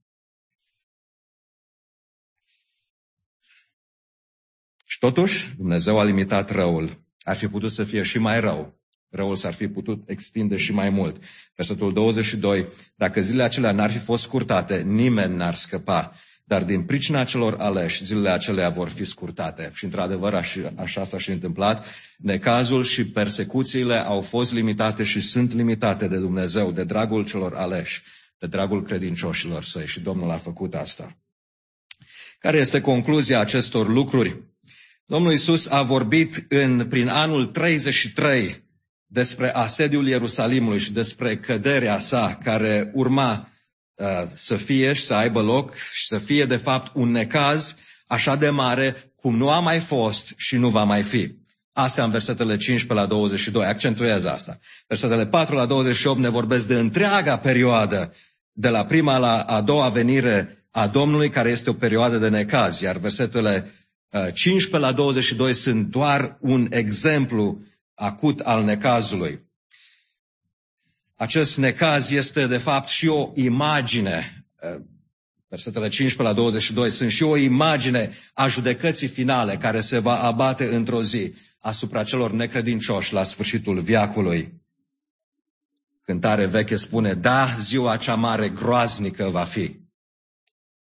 Și 4.85 4.99
totuși, 4.99 5.53
Dumnezeu 5.57 5.99
a 5.99 6.03
limitat 6.03 6.49
răul. 6.49 7.03
Ar 7.19 7.35
fi 7.35 7.47
putut 7.47 7.71
să 7.71 7.83
fie 7.83 8.03
și 8.03 8.17
mai 8.17 8.39
rău 8.39 8.82
răul 9.13 9.35
s-ar 9.35 9.53
fi 9.53 9.67
putut 9.67 10.03
extinde 10.05 10.55
și 10.55 10.73
mai 10.73 10.89
mult. 10.89 11.23
Versetul 11.55 11.93
22, 11.93 12.67
dacă 12.95 13.21
zilele 13.21 13.43
acelea 13.43 13.71
n-ar 13.71 13.91
fi 13.91 13.97
fost 13.97 14.23
scurtate, 14.23 14.81
nimeni 14.81 15.35
n-ar 15.35 15.55
scăpa, 15.55 16.15
dar 16.43 16.63
din 16.63 16.83
pricina 16.83 17.23
celor 17.23 17.55
aleși, 17.59 18.03
zilele 18.03 18.29
acelea 18.29 18.69
vor 18.69 18.89
fi 18.89 19.05
scurtate. 19.05 19.71
Și 19.73 19.83
într-adevăr 19.83 20.33
așa, 20.33 20.73
așa 20.75 21.03
s-a 21.03 21.17
și 21.17 21.31
întâmplat. 21.31 21.85
Necazul 22.17 22.83
și 22.83 23.07
persecuțiile 23.07 23.95
au 23.95 24.21
fost 24.21 24.53
limitate 24.53 25.03
și 25.03 25.21
sunt 25.21 25.53
limitate 25.53 26.07
de 26.07 26.17
Dumnezeu, 26.17 26.71
de 26.71 26.83
dragul 26.83 27.25
celor 27.25 27.53
aleși, 27.53 28.01
de 28.39 28.47
dragul 28.47 28.83
credincioșilor 28.83 29.63
săi 29.63 29.87
și 29.87 29.99
Domnul 29.99 30.31
a 30.31 30.37
făcut 30.37 30.73
asta. 30.73 31.17
Care 32.39 32.57
este 32.57 32.81
concluzia 32.81 33.39
acestor 33.39 33.87
lucruri? 33.87 34.43
Domnul 35.05 35.33
Isus 35.33 35.69
a 35.69 35.81
vorbit 35.81 36.45
în, 36.49 36.87
prin 36.89 37.07
anul 37.07 37.45
33 37.45 38.62
despre 39.13 39.53
asediul 39.53 40.07
Ierusalimului 40.07 40.79
și 40.79 40.91
despre 40.91 41.37
căderea 41.37 41.99
sa 41.99 42.39
care 42.43 42.91
urma 42.93 43.49
uh, 43.95 44.07
să 44.33 44.55
fie 44.55 44.93
și 44.93 45.03
să 45.03 45.13
aibă 45.13 45.41
loc 45.41 45.75
și 45.75 46.05
să 46.05 46.17
fie 46.17 46.45
de 46.45 46.55
fapt 46.55 46.91
un 46.95 47.11
necaz 47.11 47.75
așa 48.07 48.35
de 48.35 48.49
mare 48.49 49.13
cum 49.15 49.37
nu 49.37 49.49
a 49.49 49.59
mai 49.59 49.79
fost 49.79 50.33
și 50.37 50.57
nu 50.57 50.69
va 50.69 50.83
mai 50.83 51.01
fi. 51.01 51.35
Astea 51.71 52.03
în 52.03 52.09
versetele 52.09 52.57
15 52.57 52.93
la 52.93 53.05
22, 53.05 53.65
accentuez 53.65 54.25
asta. 54.25 54.59
Versetele 54.87 55.25
4 55.25 55.55
la 55.55 55.65
28 55.65 56.19
ne 56.19 56.29
vorbesc 56.29 56.67
de 56.67 56.79
întreaga 56.79 57.37
perioadă, 57.37 58.13
de 58.51 58.69
la 58.69 58.85
prima 58.85 59.17
la 59.17 59.41
a 59.41 59.61
doua 59.61 59.89
venire 59.89 60.65
a 60.71 60.87
Domnului, 60.87 61.29
care 61.29 61.49
este 61.49 61.69
o 61.69 61.73
perioadă 61.73 62.17
de 62.17 62.29
necaz, 62.29 62.79
iar 62.79 62.97
versetele 62.97 63.73
15 64.33 64.75
uh, 64.75 64.81
la 64.81 64.91
22 64.91 65.53
sunt 65.53 65.87
doar 65.87 66.37
un 66.41 66.67
exemplu 66.69 67.61
acut 68.03 68.39
al 68.39 68.63
necazului. 68.63 69.51
Acest 71.15 71.57
necaz 71.57 72.11
este 72.11 72.47
de 72.47 72.57
fapt 72.57 72.87
și 72.87 73.07
o 73.07 73.31
imagine, 73.35 74.45
uh, 74.61 74.81
versetele 75.47 75.87
15 75.87 76.21
la 76.21 76.33
22 76.33 76.91
sunt 76.91 77.11
și 77.11 77.23
o 77.23 77.37
imagine 77.37 78.13
a 78.33 78.47
judecății 78.47 79.07
finale 79.07 79.57
care 79.57 79.79
se 79.79 79.99
va 79.99 80.23
abate 80.23 80.75
într-o 80.75 81.03
zi 81.03 81.33
asupra 81.59 82.03
celor 82.03 82.31
necredincioși 82.31 83.13
la 83.13 83.23
sfârșitul 83.23 83.79
viacului. 83.79 84.61
Cântare 86.01 86.45
veche 86.45 86.75
spune, 86.75 87.13
da, 87.13 87.55
ziua 87.59 87.97
cea 87.97 88.15
mare 88.15 88.49
groaznică 88.49 89.29
va 89.29 89.43
fi. 89.43 89.79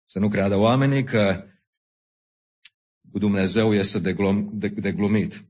Să 0.04 0.18
nu 0.18 0.28
creadă 0.28 0.56
oamenii 0.56 1.04
că 1.04 1.44
cu 3.10 3.18
Dumnezeu 3.18 3.74
este 3.74 3.98
de, 3.98 4.12
glum, 4.12 4.50
de, 4.52 4.68
de 4.68 4.92
glumit. 4.92 5.49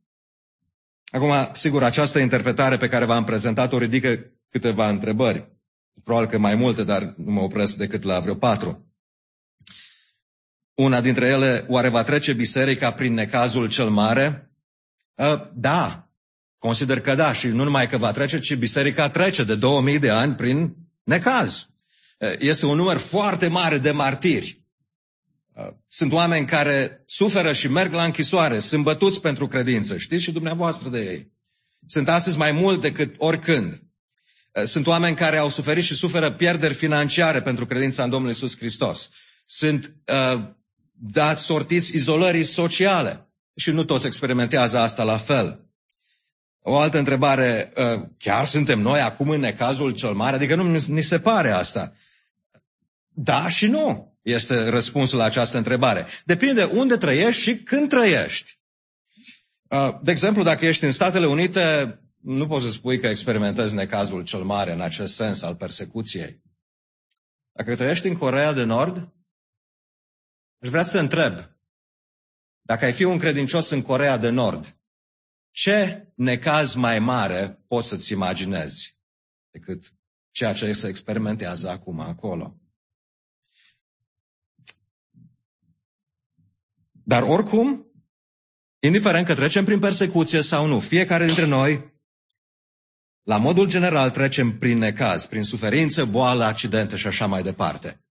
Acum, 1.10 1.48
sigur, 1.52 1.82
această 1.82 2.18
interpretare 2.18 2.76
pe 2.76 2.88
care 2.88 3.04
v-am 3.04 3.24
prezentat-o 3.24 3.78
ridică 3.78 4.32
câteva 4.50 4.88
întrebări. 4.88 5.48
Probabil 6.04 6.28
că 6.28 6.38
mai 6.38 6.54
multe, 6.54 6.84
dar 6.84 7.14
nu 7.16 7.32
mă 7.32 7.40
opresc 7.40 7.76
decât 7.76 8.02
la 8.02 8.20
vreo 8.20 8.34
patru. 8.34 8.84
Una 10.74 11.00
dintre 11.00 11.26
ele, 11.26 11.64
oare 11.68 11.88
va 11.88 12.02
trece 12.02 12.32
biserica 12.32 12.92
prin 12.92 13.12
necazul 13.12 13.68
cel 13.68 13.88
mare? 13.88 14.50
Da, 15.54 16.08
consider 16.58 17.00
că 17.00 17.14
da. 17.14 17.32
Și 17.32 17.48
nu 17.48 17.64
numai 17.64 17.88
că 17.88 17.96
va 17.96 18.12
trece, 18.12 18.38
ci 18.38 18.56
biserica 18.56 19.08
trece 19.08 19.44
de 19.44 19.54
2000 19.54 19.98
de 19.98 20.10
ani 20.10 20.34
prin 20.34 20.76
necaz. 21.02 21.68
Este 22.38 22.66
un 22.66 22.76
număr 22.76 22.96
foarte 22.96 23.48
mare 23.48 23.78
de 23.78 23.90
martiri. 23.90 24.59
Sunt 25.88 26.12
oameni 26.12 26.46
care 26.46 27.02
suferă 27.06 27.52
și 27.52 27.68
merg 27.68 27.92
la 27.92 28.04
închisoare, 28.04 28.58
sunt 28.58 28.82
bătuți 28.82 29.20
pentru 29.20 29.48
credință. 29.48 29.96
Știți 29.96 30.22
și 30.22 30.32
dumneavoastră 30.32 30.88
de 30.88 30.98
ei. 30.98 31.32
Sunt 31.86 32.08
astăzi 32.08 32.38
mai 32.38 32.52
mult 32.52 32.80
decât 32.80 33.14
oricând. 33.18 33.82
Sunt 34.64 34.86
oameni 34.86 35.16
care 35.16 35.36
au 35.36 35.48
suferit 35.48 35.84
și 35.84 35.94
suferă 35.94 36.34
pierderi 36.34 36.74
financiare 36.74 37.42
pentru 37.42 37.66
credința 37.66 38.02
în 38.02 38.10
Domnul 38.10 38.30
Isus 38.30 38.56
Hristos. 38.56 39.10
Sunt 39.46 39.94
uh, 40.06 40.42
dați 40.92 41.44
sortiți 41.44 41.94
izolării 41.94 42.44
sociale 42.44 43.28
și 43.56 43.70
nu 43.70 43.84
toți 43.84 44.06
experimentează 44.06 44.78
asta 44.78 45.02
la 45.02 45.16
fel. 45.16 45.64
O 46.62 46.76
altă 46.76 46.98
întrebare, 46.98 47.72
uh, 47.76 48.08
chiar 48.18 48.46
suntem 48.46 48.80
noi 48.80 49.00
acum 49.00 49.28
în 49.28 49.40
necazul 49.40 49.90
cel 49.90 50.12
mare? 50.12 50.36
Adică 50.36 50.54
nu 50.54 50.80
ni 50.86 51.02
se 51.02 51.20
pare 51.20 51.50
asta. 51.50 51.92
Da 53.08 53.48
și 53.48 53.66
nu 53.66 54.09
este 54.22 54.68
răspunsul 54.68 55.18
la 55.18 55.24
această 55.24 55.56
întrebare. 55.56 56.06
Depinde 56.24 56.64
unde 56.64 56.96
trăiești 56.96 57.42
și 57.42 57.62
când 57.62 57.88
trăiești. 57.88 58.58
Uh, 59.70 59.98
de 60.02 60.10
exemplu, 60.10 60.42
dacă 60.42 60.66
ești 60.66 60.84
în 60.84 60.92
Statele 60.92 61.26
Unite, 61.26 61.98
nu 62.20 62.46
poți 62.46 62.64
să 62.64 62.70
spui 62.70 63.00
că 63.00 63.06
experimentezi 63.06 63.74
necazul 63.74 64.24
cel 64.24 64.42
mare 64.42 64.72
în 64.72 64.80
acest 64.80 65.14
sens 65.14 65.42
al 65.42 65.56
persecuției. 65.56 66.42
Dacă 67.52 67.76
trăiești 67.76 68.08
în 68.08 68.16
Corea 68.16 68.52
de 68.52 68.62
Nord, 68.62 68.96
aș 70.62 70.68
vrea 70.68 70.82
să 70.82 70.92
te 70.92 70.98
întreb, 70.98 71.38
dacă 72.60 72.84
ai 72.84 72.92
fi 72.92 73.04
un 73.04 73.18
credincios 73.18 73.70
în 73.70 73.82
Corea 73.82 74.16
de 74.16 74.30
Nord, 74.30 74.76
ce 75.50 76.08
necaz 76.14 76.74
mai 76.74 76.98
mare 76.98 77.64
poți 77.68 77.88
să-ți 77.88 78.12
imaginezi 78.12 78.98
decât 79.50 79.94
ceea 80.30 80.52
ce 80.52 80.72
se 80.72 80.88
experimentează 80.88 81.68
acum 81.68 82.00
acolo? 82.00 82.59
Dar 87.10 87.22
oricum, 87.22 87.86
indiferent 88.78 89.26
că 89.26 89.34
trecem 89.34 89.64
prin 89.64 89.78
persecuție 89.78 90.40
sau 90.40 90.66
nu, 90.66 90.80
fiecare 90.80 91.26
dintre 91.26 91.46
noi, 91.46 91.94
la 93.22 93.36
modul 93.36 93.68
general, 93.68 94.10
trecem 94.10 94.58
prin 94.58 94.78
necaz, 94.78 95.26
prin 95.26 95.42
suferință, 95.42 96.04
boală, 96.04 96.44
accidente 96.44 96.96
și 96.96 97.06
așa 97.06 97.26
mai 97.26 97.42
departe. 97.42 98.04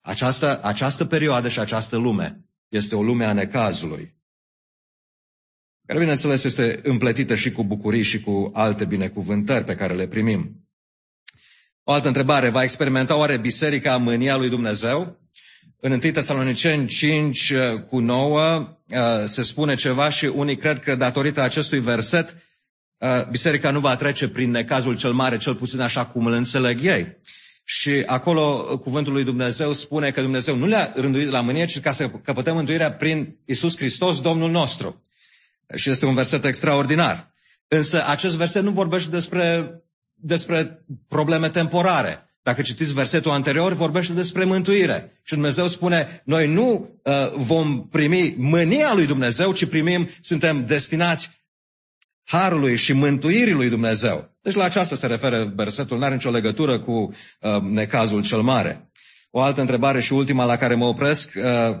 Această, 0.00 0.62
această 0.62 1.04
perioadă 1.04 1.48
și 1.48 1.58
această 1.58 1.96
lume 1.96 2.44
este 2.68 2.94
o 2.94 3.02
lume 3.02 3.24
a 3.24 3.32
necazului, 3.32 4.16
care, 5.86 5.98
bineînțeles, 5.98 6.44
este 6.44 6.80
împletită 6.82 7.34
și 7.34 7.52
cu 7.52 7.64
bucurii 7.64 8.02
și 8.02 8.20
cu 8.20 8.50
alte 8.54 8.84
binecuvântări 8.84 9.64
pe 9.64 9.74
care 9.74 9.94
le 9.94 10.06
primim. 10.06 10.68
O 11.82 11.92
altă 11.92 12.06
întrebare, 12.06 12.50
va 12.50 12.62
experimenta 12.62 13.16
oare 13.16 13.38
biserica 13.38 13.96
mânia 13.96 14.36
lui 14.36 14.48
Dumnezeu? 14.48 15.25
În 15.86 15.92
1 15.92 16.00
Tesaloniceni 16.00 16.86
5 16.86 17.50
uh, 17.50 17.82
cu 17.88 17.98
9 17.98 18.76
uh, 18.88 18.98
se 19.24 19.42
spune 19.42 19.74
ceva 19.74 20.08
și 20.08 20.24
unii 20.24 20.56
cred 20.56 20.78
că 20.78 20.94
datorită 20.94 21.40
acestui 21.40 21.78
verset 21.78 22.36
uh, 22.98 23.28
biserica 23.30 23.70
nu 23.70 23.80
va 23.80 23.96
trece 23.96 24.28
prin 24.28 24.50
necazul 24.50 24.96
cel 24.96 25.12
mare, 25.12 25.36
cel 25.36 25.54
puțin 25.54 25.80
așa 25.80 26.06
cum 26.06 26.26
îl 26.26 26.32
înțeleg 26.32 26.84
ei. 26.84 27.16
Și 27.64 28.02
acolo 28.06 28.78
cuvântul 28.78 29.12
lui 29.12 29.24
Dumnezeu 29.24 29.72
spune 29.72 30.10
că 30.10 30.20
Dumnezeu 30.20 30.56
nu 30.56 30.66
le-a 30.66 30.92
rânduit 30.94 31.30
la 31.30 31.40
mânie, 31.40 31.64
ci 31.64 31.80
ca 31.80 31.92
să 31.92 32.08
căpătăm 32.08 32.54
mântuirea 32.54 32.92
prin 32.92 33.36
Isus 33.44 33.76
Hristos, 33.76 34.20
Domnul 34.20 34.50
nostru. 34.50 35.04
Și 35.74 35.90
este 35.90 36.06
un 36.06 36.14
verset 36.14 36.44
extraordinar. 36.44 37.32
Însă 37.68 38.04
acest 38.06 38.36
verset 38.36 38.62
nu 38.62 38.70
vorbește 38.70 39.10
despre, 39.10 39.70
despre 40.14 40.84
probleme 41.08 41.50
temporare. 41.50 42.30
Dacă 42.46 42.62
citiți 42.62 42.92
versetul 42.92 43.30
anterior, 43.30 43.72
vorbește 43.72 44.12
despre 44.12 44.44
mântuire. 44.44 45.20
Și 45.22 45.32
Dumnezeu 45.34 45.66
spune, 45.66 46.22
noi 46.24 46.46
nu 46.46 47.00
uh, 47.02 47.32
vom 47.34 47.88
primi 47.88 48.34
mânia 48.38 48.94
lui 48.94 49.06
Dumnezeu, 49.06 49.52
ci 49.52 49.66
primim, 49.66 50.08
suntem 50.20 50.66
destinați 50.66 51.30
harului 52.24 52.76
și 52.76 52.92
mântuirii 52.92 53.52
lui 53.52 53.68
Dumnezeu. 53.68 54.36
Deci 54.42 54.54
la 54.54 54.64
aceasta 54.64 54.96
se 54.96 55.06
referă 55.06 55.52
versetul, 55.56 55.98
nu 55.98 56.04
are 56.04 56.14
nicio 56.14 56.30
legătură 56.30 56.78
cu 56.78 56.92
uh, 56.92 57.60
necazul 57.62 58.22
cel 58.22 58.40
mare. 58.40 58.90
O 59.30 59.40
altă 59.40 59.60
întrebare 59.60 60.00
și 60.00 60.12
ultima 60.12 60.44
la 60.44 60.56
care 60.56 60.74
mă 60.74 60.86
opresc, 60.86 61.30
uh, 61.34 61.78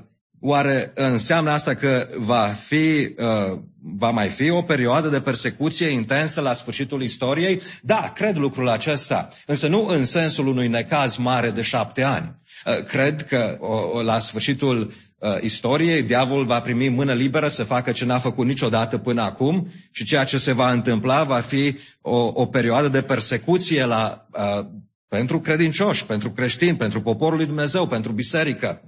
Oare 0.48 0.92
înseamnă 0.94 1.50
asta 1.50 1.74
că 1.74 2.08
va, 2.16 2.46
fi, 2.46 3.14
uh, 3.16 3.58
va 3.98 4.10
mai 4.10 4.28
fi 4.28 4.50
o 4.50 4.62
perioadă 4.62 5.08
de 5.08 5.20
persecuție 5.20 5.86
intensă 5.86 6.40
la 6.40 6.52
sfârșitul 6.52 7.02
istoriei? 7.02 7.60
Da, 7.82 8.12
cred 8.14 8.36
lucrul 8.36 8.68
acesta, 8.68 9.28
însă 9.46 9.68
nu 9.68 9.86
în 9.86 10.04
sensul 10.04 10.46
unui 10.46 10.68
necaz 10.68 11.16
mare 11.16 11.50
de 11.50 11.62
șapte 11.62 12.02
ani. 12.02 12.36
Uh, 12.66 12.84
cred 12.84 13.22
că 13.22 13.56
o, 13.60 14.02
la 14.02 14.18
sfârșitul 14.18 14.92
uh, 15.18 15.42
istoriei 15.42 16.02
diavolul 16.02 16.44
va 16.44 16.60
primi 16.60 16.88
mână 16.88 17.12
liberă 17.12 17.48
să 17.48 17.64
facă 17.64 17.92
ce 17.92 18.04
n-a 18.04 18.18
făcut 18.18 18.46
niciodată 18.46 18.98
până 18.98 19.22
acum 19.22 19.72
și 19.90 20.04
ceea 20.04 20.24
ce 20.24 20.36
se 20.36 20.52
va 20.52 20.70
întâmpla 20.70 21.22
va 21.22 21.40
fi 21.40 21.76
o, 22.00 22.30
o 22.34 22.46
perioadă 22.46 22.88
de 22.88 23.02
persecuție 23.02 23.84
la, 23.84 24.26
uh, 24.32 24.66
pentru 25.08 25.40
credincioși, 25.40 26.06
pentru 26.06 26.30
creștini, 26.30 26.76
pentru 26.76 27.02
poporul 27.02 27.36
lui 27.36 27.46
Dumnezeu, 27.46 27.86
pentru 27.86 28.12
biserică. 28.12 28.80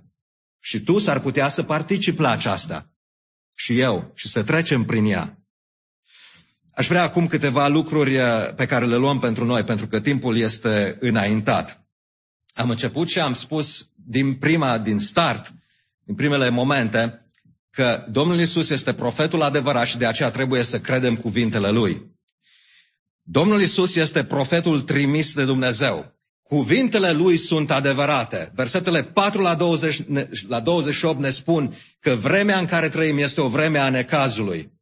Și 0.60 0.80
tu 0.80 0.98
s-ar 0.98 1.20
putea 1.20 1.48
să 1.48 1.62
participi 1.62 2.20
la 2.20 2.30
aceasta. 2.30 2.90
Și 3.54 3.78
eu. 3.78 4.12
Și 4.14 4.28
să 4.28 4.42
trecem 4.42 4.84
prin 4.84 5.04
ea. 5.04 5.38
Aș 6.78 6.86
vrea 6.86 7.02
acum 7.02 7.26
câteva 7.26 7.68
lucruri 7.68 8.14
eh, 8.14 8.54
pe 8.54 8.66
care 8.66 8.86
le 8.86 8.96
luăm 8.96 9.18
pentru 9.18 9.44
noi, 9.44 9.64
pentru 9.64 9.86
că 9.86 10.00
timpul 10.00 10.36
este 10.36 10.96
înaintat. 11.00 11.86
Am 12.54 12.70
început 12.70 13.08
și 13.08 13.18
am 13.18 13.34
spus 13.34 13.92
din 13.94 14.34
prima, 14.34 14.78
din 14.78 14.98
start, 14.98 15.54
din 16.04 16.14
primele 16.14 16.50
momente, 16.50 17.30
că 17.70 18.06
Domnul 18.10 18.40
Isus 18.40 18.70
este 18.70 18.94
profetul 18.94 19.42
adevărat 19.42 19.86
și 19.86 19.98
de 19.98 20.06
aceea 20.06 20.30
trebuie 20.30 20.62
să 20.62 20.80
credem 20.80 21.16
cuvintele 21.16 21.70
Lui. 21.70 22.16
Domnul 23.22 23.60
Isus 23.62 23.96
este 23.96 24.24
profetul 24.24 24.80
trimis 24.80 25.34
de 25.34 25.44
Dumnezeu. 25.44 26.17
Cuvintele 26.48 27.12
lui 27.12 27.36
sunt 27.36 27.70
adevărate. 27.70 28.52
Versetele 28.54 29.02
4 29.02 29.42
la, 29.42 29.54
20, 29.54 30.00
la 30.48 30.60
28 30.60 31.20
ne 31.20 31.30
spun 31.30 31.74
că 32.00 32.10
vremea 32.10 32.58
în 32.58 32.66
care 32.66 32.88
trăim 32.88 33.18
este 33.18 33.40
o 33.40 33.48
vreme 33.48 33.78
a 33.78 33.88
necazului. 33.88 34.72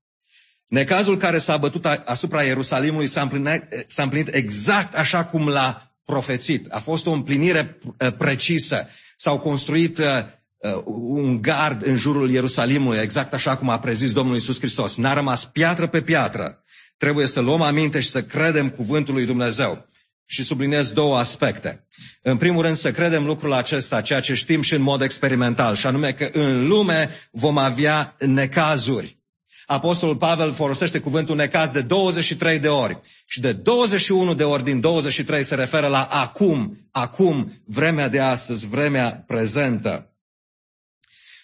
Necazul 0.66 1.16
care 1.16 1.38
s-a 1.38 1.57
bătut 1.57 1.85
asupra 1.85 2.42
Ierusalimului 2.42 3.07
s-a 3.07 3.22
împlinit, 3.22 3.62
s-a 3.87 4.02
împlinit 4.02 4.35
exact 4.35 4.94
așa 4.94 5.24
cum 5.24 5.48
l-a 5.48 5.96
profețit. 6.05 6.72
A 6.72 6.79
fost 6.79 7.07
o 7.07 7.11
împlinire 7.11 7.79
uh, 7.83 8.12
precisă. 8.18 8.88
S-au 9.16 9.38
construit 9.38 9.98
uh, 9.98 10.05
uh, 10.57 10.83
un 10.85 11.42
gard 11.42 11.87
în 11.87 11.96
jurul 11.96 12.31
Ierusalimului, 12.31 13.02
exact 13.02 13.35
așa 13.35 13.57
cum 13.57 13.68
a 13.68 13.79
prezis 13.79 14.12
Domnul 14.12 14.37
Isus 14.37 14.59
Hristos. 14.59 14.96
N-a 14.96 15.12
rămas 15.12 15.44
piatră 15.44 15.87
pe 15.87 16.02
piatră. 16.02 16.62
Trebuie 16.96 17.26
să 17.26 17.40
luăm 17.40 17.61
aminte 17.61 18.00
și 18.00 18.09
să 18.09 18.22
credem 18.22 18.70
cuvântul 18.70 19.14
lui 19.14 19.24
Dumnezeu. 19.24 19.87
Și 20.26 20.42
subliniez 20.42 20.92
două 20.92 21.18
aspecte. 21.18 21.86
În 22.22 22.36
primul 22.36 22.62
rând 22.62 22.76
să 22.76 22.90
credem 22.90 23.24
lucrul 23.24 23.52
acesta, 23.52 24.00
ceea 24.00 24.20
ce 24.20 24.34
știm 24.34 24.62
și 24.62 24.74
în 24.74 24.82
mod 24.82 25.00
experimental, 25.00 25.74
și 25.74 25.86
anume 25.86 26.12
că 26.12 26.30
în 26.32 26.66
lume 26.66 27.10
vom 27.30 27.58
avea 27.58 28.16
necazuri. 28.18 29.16
Apostolul 29.66 30.16
Pavel 30.16 30.52
folosește 30.52 31.00
cuvântul 31.00 31.36
necaz 31.36 31.70
de 31.70 31.82
23 31.82 32.58
de 32.58 32.68
ori 32.68 33.00
și 33.26 33.40
de 33.40 33.52
21 33.52 34.34
de 34.34 34.44
ori 34.44 34.64
din 34.64 34.80
23 34.80 35.42
se 35.42 35.54
referă 35.54 35.86
la 35.86 36.02
acum, 36.02 36.88
acum, 36.90 37.62
vremea 37.64 38.08
de 38.08 38.20
astăzi, 38.20 38.66
vremea 38.66 39.24
prezentă. 39.26 40.16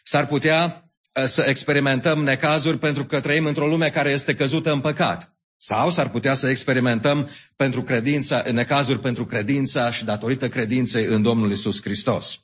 S-ar 0.03 0.27
putea 0.27 0.91
eh, 1.13 1.25
să 1.25 1.43
experimentăm 1.47 2.23
necazuri 2.23 2.79
pentru 2.79 3.05
că 3.05 3.21
trăim 3.21 3.47
într-o 3.47 3.67
lume 3.67 3.91
care 3.91 4.11
este 4.11 4.35
căzută 4.35 4.73
în 4.73 4.81
păcat. 4.81 5.32
Sau 5.65 5.91
s-ar 5.91 6.09
putea 6.09 6.35
să 6.35 6.49
experimentăm 6.49 7.31
pentru 7.57 7.83
credința, 7.83 8.43
necazuri 8.53 8.99
pentru 8.99 9.27
credința 9.27 9.91
și 9.91 10.05
datorită 10.05 10.49
credinței 10.49 11.05
în 11.05 11.23
Domnul 11.23 11.51
Isus 11.51 11.83
Hristos. 11.83 12.41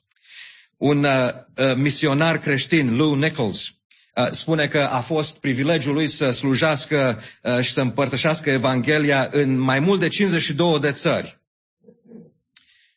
Un 0.77 1.03
uh, 1.03 1.11
uh, 1.55 1.75
misionar 1.75 2.39
creștin, 2.39 2.95
Lou 2.95 3.13
Nichols, 3.13 3.69
uh, 4.15 4.27
spune 4.31 4.67
că 4.67 4.79
a 4.79 4.99
fost 4.99 5.39
privilegiul 5.39 5.93
lui 5.93 6.07
să 6.07 6.31
slujească 6.31 7.21
uh, 7.43 7.59
și 7.59 7.71
să 7.71 7.81
împărtășească 7.81 8.49
Evanghelia 8.49 9.29
în 9.31 9.57
mai 9.57 9.79
mult 9.79 9.99
de 9.99 10.07
52 10.07 10.79
de 10.79 10.91
țări. 10.91 11.41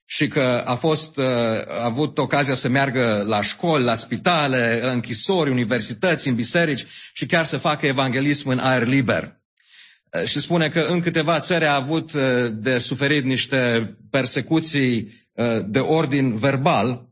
Și 0.04 0.28
că 0.28 0.62
a 0.66 0.74
fost, 0.74 1.16
uh, 1.16 1.24
a 1.68 1.84
avut 1.84 2.18
ocazia 2.18 2.54
să 2.54 2.68
meargă 2.68 3.24
la 3.26 3.40
școli, 3.40 3.84
la 3.84 3.94
spitale, 3.94 4.80
la 4.82 4.92
închisori, 4.92 5.50
universități, 5.50 6.28
în 6.28 6.34
biserici 6.34 6.86
și 7.12 7.26
chiar 7.26 7.44
să 7.44 7.56
facă 7.56 7.86
evanghelism 7.86 8.48
în 8.48 8.58
aer 8.58 8.86
liber. 8.86 9.40
Eh, 10.12 10.26
și 10.26 10.40
spune 10.40 10.68
că 10.68 10.80
în 10.80 11.00
câteva 11.00 11.38
țări 11.38 11.66
a 11.66 11.74
avut 11.74 12.14
eh, 12.14 12.50
de 12.52 12.78
suferit 12.78 13.24
niște 13.24 13.94
persecuții 14.10 15.12
eh, 15.32 15.60
de 15.66 15.78
ordin 15.78 16.36
verbal, 16.36 17.08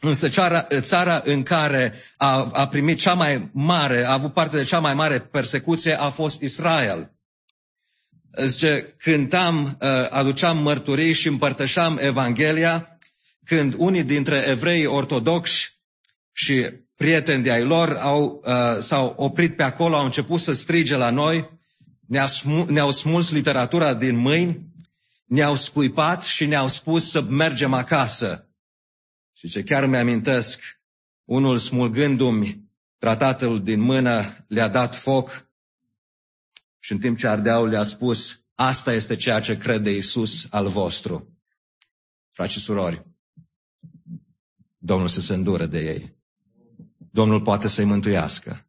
însă 0.00 0.28
țara, 0.28 0.66
țara 0.80 1.22
în 1.24 1.42
care 1.42 1.94
a, 2.16 2.50
a 2.52 2.68
primit 2.68 2.98
cea 2.98 3.14
mai 3.14 3.50
mare, 3.52 4.04
a 4.04 4.12
avut 4.12 4.32
parte 4.32 4.56
de 4.56 4.64
cea 4.64 4.78
mai 4.80 4.94
mare 4.94 5.20
persecuție 5.20 6.00
a 6.00 6.08
fost 6.08 6.40
Israel. 6.40 7.12
Zice, 8.44 8.94
cântam, 8.98 9.78
aduceam 10.10 10.58
mărturii 10.58 11.12
și 11.12 11.28
împărtășam 11.28 11.98
Evanghelia 12.02 12.98
când 13.44 13.74
unii 13.76 14.02
dintre 14.02 14.44
evrei 14.48 14.86
ortodoxi 14.86 15.80
și 16.32 16.70
prieteni 16.96 17.42
de 17.42 17.50
ai 17.50 17.64
lor 17.64 17.96
au, 17.96 18.44
s-au 18.78 19.14
oprit 19.16 19.56
pe 19.56 19.62
acolo, 19.62 19.96
au 19.96 20.04
început 20.04 20.40
să 20.40 20.52
strige 20.52 20.96
la 20.96 21.10
noi, 21.10 21.61
ne-au 22.12 22.26
smu- 22.26 22.64
ne 22.64 22.90
smuls 22.90 23.30
literatura 23.30 23.94
din 23.94 24.16
mâini, 24.16 24.66
ne-au 25.24 25.56
scuipat 25.56 26.22
și 26.22 26.46
ne-au 26.46 26.68
spus 26.68 27.10
să 27.10 27.20
mergem 27.20 27.72
acasă. 27.72 28.48
Și 29.32 29.48
ce 29.48 29.62
chiar 29.62 29.86
mi-amintesc, 29.86 30.80
unul 31.24 31.58
smulgându-mi 31.58 32.70
tratatul 32.98 33.62
din 33.62 33.80
mână, 33.80 34.44
le-a 34.48 34.68
dat 34.68 34.96
foc 34.96 35.48
și 36.78 36.92
în 36.92 36.98
timp 36.98 37.18
ce 37.18 37.26
ardeau 37.26 37.66
le-a 37.66 37.82
spus, 37.82 38.44
asta 38.54 38.92
este 38.92 39.16
ceea 39.16 39.40
ce 39.40 39.56
crede 39.56 39.90
Isus 39.90 40.46
al 40.50 40.66
vostru. 40.66 41.36
Frați 42.30 42.52
și 42.52 42.60
surori, 42.60 43.06
Domnul 44.78 45.08
să 45.08 45.20
se 45.20 45.34
îndură 45.34 45.66
de 45.66 45.78
ei. 45.78 46.16
Domnul 47.10 47.42
poate 47.42 47.68
să-i 47.68 47.84
mântuiască. 47.84 48.66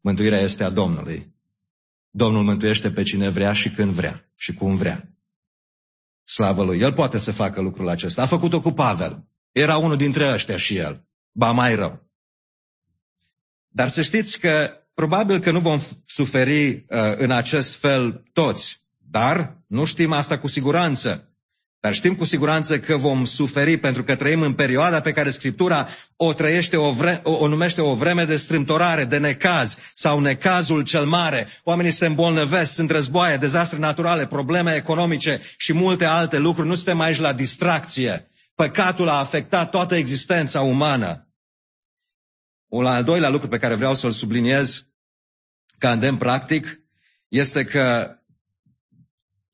Mântuirea 0.00 0.40
este 0.40 0.64
a 0.64 0.70
Domnului. 0.70 1.35
Domnul 2.16 2.42
mântuiește 2.42 2.90
pe 2.90 3.02
cine 3.02 3.28
vrea 3.28 3.52
și 3.52 3.70
când 3.70 3.92
vrea 3.92 4.28
și 4.34 4.54
cum 4.54 4.76
vrea. 4.76 5.08
Slavă 6.24 6.64
lui. 6.64 6.80
El 6.80 6.92
poate 6.92 7.18
să 7.18 7.32
facă 7.32 7.60
lucrul 7.60 7.88
acesta. 7.88 8.22
A 8.22 8.26
făcut-o 8.26 8.60
cu 8.60 8.70
Pavel. 8.70 9.24
Era 9.52 9.76
unul 9.76 9.96
dintre 9.96 10.32
ăștia 10.32 10.56
și 10.56 10.76
el. 10.76 11.06
Ba 11.32 11.50
mai 11.50 11.74
rău. 11.74 12.10
Dar 13.68 13.88
să 13.88 14.02
știți 14.02 14.40
că 14.40 14.70
probabil 14.94 15.38
că 15.40 15.50
nu 15.50 15.60
vom 15.60 15.80
suferi 16.06 16.68
uh, 16.70 16.84
în 17.16 17.30
acest 17.30 17.74
fel 17.74 18.22
toți. 18.32 18.82
Dar 18.96 19.62
nu 19.66 19.84
știm 19.84 20.12
asta 20.12 20.38
cu 20.38 20.46
siguranță. 20.46 21.35
Dar 21.86 21.94
știm 21.94 22.14
cu 22.14 22.24
siguranță 22.24 22.78
că 22.78 22.96
vom 22.96 23.24
suferi 23.24 23.76
pentru 23.76 24.04
că 24.04 24.14
trăim 24.14 24.42
în 24.42 24.54
perioada 24.54 25.00
pe 25.00 25.12
care 25.12 25.30
Scriptura 25.30 25.88
o, 26.16 26.32
trăiește 26.32 26.76
o, 26.76 26.90
vre, 26.90 27.20
o, 27.22 27.30
o 27.30 27.48
numește 27.48 27.80
o 27.80 27.94
vreme 27.94 28.24
de 28.24 28.36
strâmtorare, 28.36 29.04
de 29.04 29.18
necaz 29.18 29.78
sau 29.94 30.20
necazul 30.20 30.82
cel 30.82 31.04
mare. 31.04 31.48
Oamenii 31.64 31.90
se 31.90 32.06
îmbolnăvesc, 32.06 32.72
sunt 32.72 32.90
războaie, 32.90 33.36
dezastre 33.36 33.78
naturale, 33.78 34.26
probleme 34.26 34.74
economice 34.74 35.40
și 35.56 35.72
multe 35.72 36.04
alte 36.04 36.38
lucruri. 36.38 36.68
Nu 36.68 36.74
suntem 36.74 37.00
aici 37.00 37.18
la 37.18 37.32
distracție. 37.32 38.30
Păcatul 38.54 39.08
a 39.08 39.18
afectat 39.18 39.70
toată 39.70 39.96
existența 39.96 40.60
umană. 40.60 41.28
Un 42.66 42.86
al 42.86 43.04
doilea 43.04 43.28
lucru 43.28 43.48
pe 43.48 43.58
care 43.58 43.74
vreau 43.74 43.94
să-l 43.94 44.10
subliniez 44.10 44.86
ca 45.78 45.92
îndemn 45.92 46.18
practic 46.18 46.80
este 47.28 47.64
că 47.64 48.15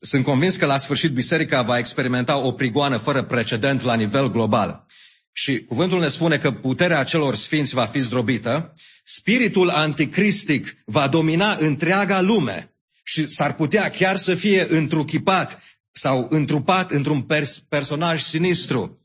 sunt 0.04 0.24
convins 0.24 0.56
că 0.56 0.66
la 0.66 0.76
sfârșit 0.76 1.12
biserica 1.12 1.62
va 1.62 1.78
experimenta 1.78 2.38
o 2.38 2.52
prigoană 2.52 2.96
fără 2.96 3.24
precedent 3.24 3.82
la 3.82 3.94
nivel 3.94 4.30
global. 4.30 4.86
Și 5.32 5.64
cuvântul 5.64 6.00
ne 6.00 6.08
spune 6.08 6.38
că 6.38 6.52
puterea 6.52 7.04
celor 7.04 7.34
sfinți 7.34 7.74
va 7.74 7.86
fi 7.86 7.98
zdrobită, 7.98 8.74
spiritul 9.02 9.70
anticristic 9.70 10.76
va 10.84 11.08
domina 11.08 11.56
întreaga 11.60 12.20
lume 12.20 12.74
și 13.04 13.30
s-ar 13.30 13.54
putea 13.54 13.90
chiar 13.90 14.16
să 14.16 14.34
fie 14.34 14.66
întruchipat 14.68 15.62
sau 15.92 16.26
întrupat 16.30 16.90
într-un 16.90 17.22
pers- 17.22 17.58
personaj 17.68 18.22
sinistru 18.22 19.00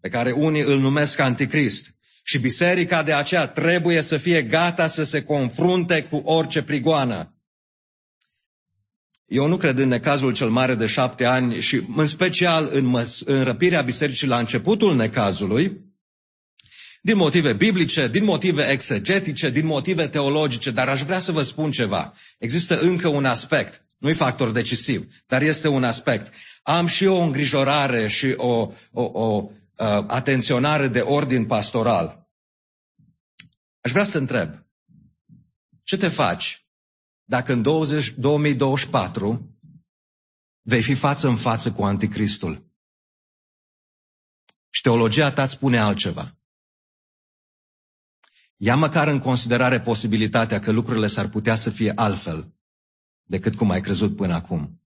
pe 0.00 0.08
care 0.08 0.32
unii 0.32 0.62
îl 0.62 0.78
numesc 0.78 1.18
anticrist. 1.18 1.94
Și 2.22 2.38
biserica 2.38 3.02
de 3.02 3.12
aceea 3.12 3.46
trebuie 3.46 4.00
să 4.00 4.16
fie 4.16 4.42
gata 4.42 4.86
să 4.86 5.02
se 5.02 5.22
confrunte 5.22 6.02
cu 6.02 6.16
orice 6.16 6.62
prigoană. 6.62 7.34
Eu 9.30 9.46
nu 9.46 9.56
cred 9.56 9.78
în 9.78 9.88
necazul 9.88 10.32
cel 10.32 10.48
mare 10.48 10.74
de 10.74 10.86
șapte 10.86 11.24
ani 11.24 11.60
și 11.60 11.86
în 11.96 12.06
special 12.06 12.68
în, 12.72 12.84
măs- 12.84 13.20
în 13.20 13.44
răpirea 13.44 13.82
bisericii 13.82 14.26
la 14.26 14.38
începutul 14.38 14.96
necazului, 14.96 15.80
din 17.02 17.16
motive 17.16 17.52
biblice, 17.52 18.08
din 18.08 18.24
motive 18.24 18.70
exegetice, 18.70 19.50
din 19.50 19.66
motive 19.66 20.08
teologice, 20.08 20.70
dar 20.70 20.88
aș 20.88 21.02
vrea 21.02 21.18
să 21.18 21.32
vă 21.32 21.42
spun 21.42 21.70
ceva. 21.70 22.14
Există 22.38 22.80
încă 22.80 23.08
un 23.08 23.24
aspect, 23.24 23.86
nu-i 23.98 24.14
factor 24.14 24.50
decisiv, 24.50 25.06
dar 25.26 25.42
este 25.42 25.68
un 25.68 25.84
aspect. 25.84 26.32
Am 26.62 26.86
și 26.86 27.06
o 27.06 27.20
îngrijorare 27.20 28.08
și 28.08 28.32
o, 28.36 28.72
o, 28.92 29.02
o 29.02 29.42
uh, 29.42 29.86
atenționare 30.06 30.88
de 30.88 31.00
ordin 31.00 31.46
pastoral. 31.46 32.28
Aș 33.80 33.90
vrea 33.90 34.04
să 34.04 34.10
te 34.10 34.18
întreb, 34.18 34.50
ce 35.82 35.96
te 35.96 36.08
faci 36.08 36.64
dacă 37.30 37.52
în 37.52 37.62
20, 37.62 38.10
2024 38.10 39.58
vei 40.62 40.82
fi 40.82 40.94
față 40.94 41.28
în 41.28 41.36
față 41.36 41.72
cu 41.72 41.84
anticristul. 41.84 42.70
Și 44.70 44.82
teologia 44.82 45.32
ta 45.32 45.42
îți 45.42 45.52
spune 45.52 45.78
altceva. 45.78 46.38
Ia 48.56 48.76
măcar 48.76 49.08
în 49.08 49.18
considerare 49.18 49.80
posibilitatea 49.80 50.58
că 50.58 50.72
lucrurile 50.72 51.06
s-ar 51.06 51.28
putea 51.28 51.54
să 51.54 51.70
fie 51.70 51.92
altfel 51.94 52.54
decât 53.22 53.54
cum 53.54 53.70
ai 53.70 53.80
crezut 53.80 54.16
până 54.16 54.34
acum. 54.34 54.82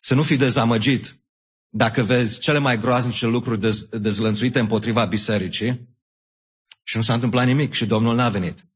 Să 0.00 0.14
nu 0.14 0.22
fii 0.22 0.36
dezamăgit 0.36 1.20
dacă 1.68 2.02
vezi 2.02 2.40
cele 2.40 2.58
mai 2.58 2.78
groaznice 2.78 3.26
lucruri 3.26 3.60
dez, 3.60 3.84
dezlănțuite 3.84 4.58
împotriva 4.58 5.04
bisericii 5.04 5.88
și 6.82 6.96
nu 6.96 7.02
s-a 7.02 7.14
întâmplat 7.14 7.46
nimic 7.46 7.72
și 7.72 7.86
Domnul 7.86 8.14
n-a 8.14 8.28
venit. 8.28 8.69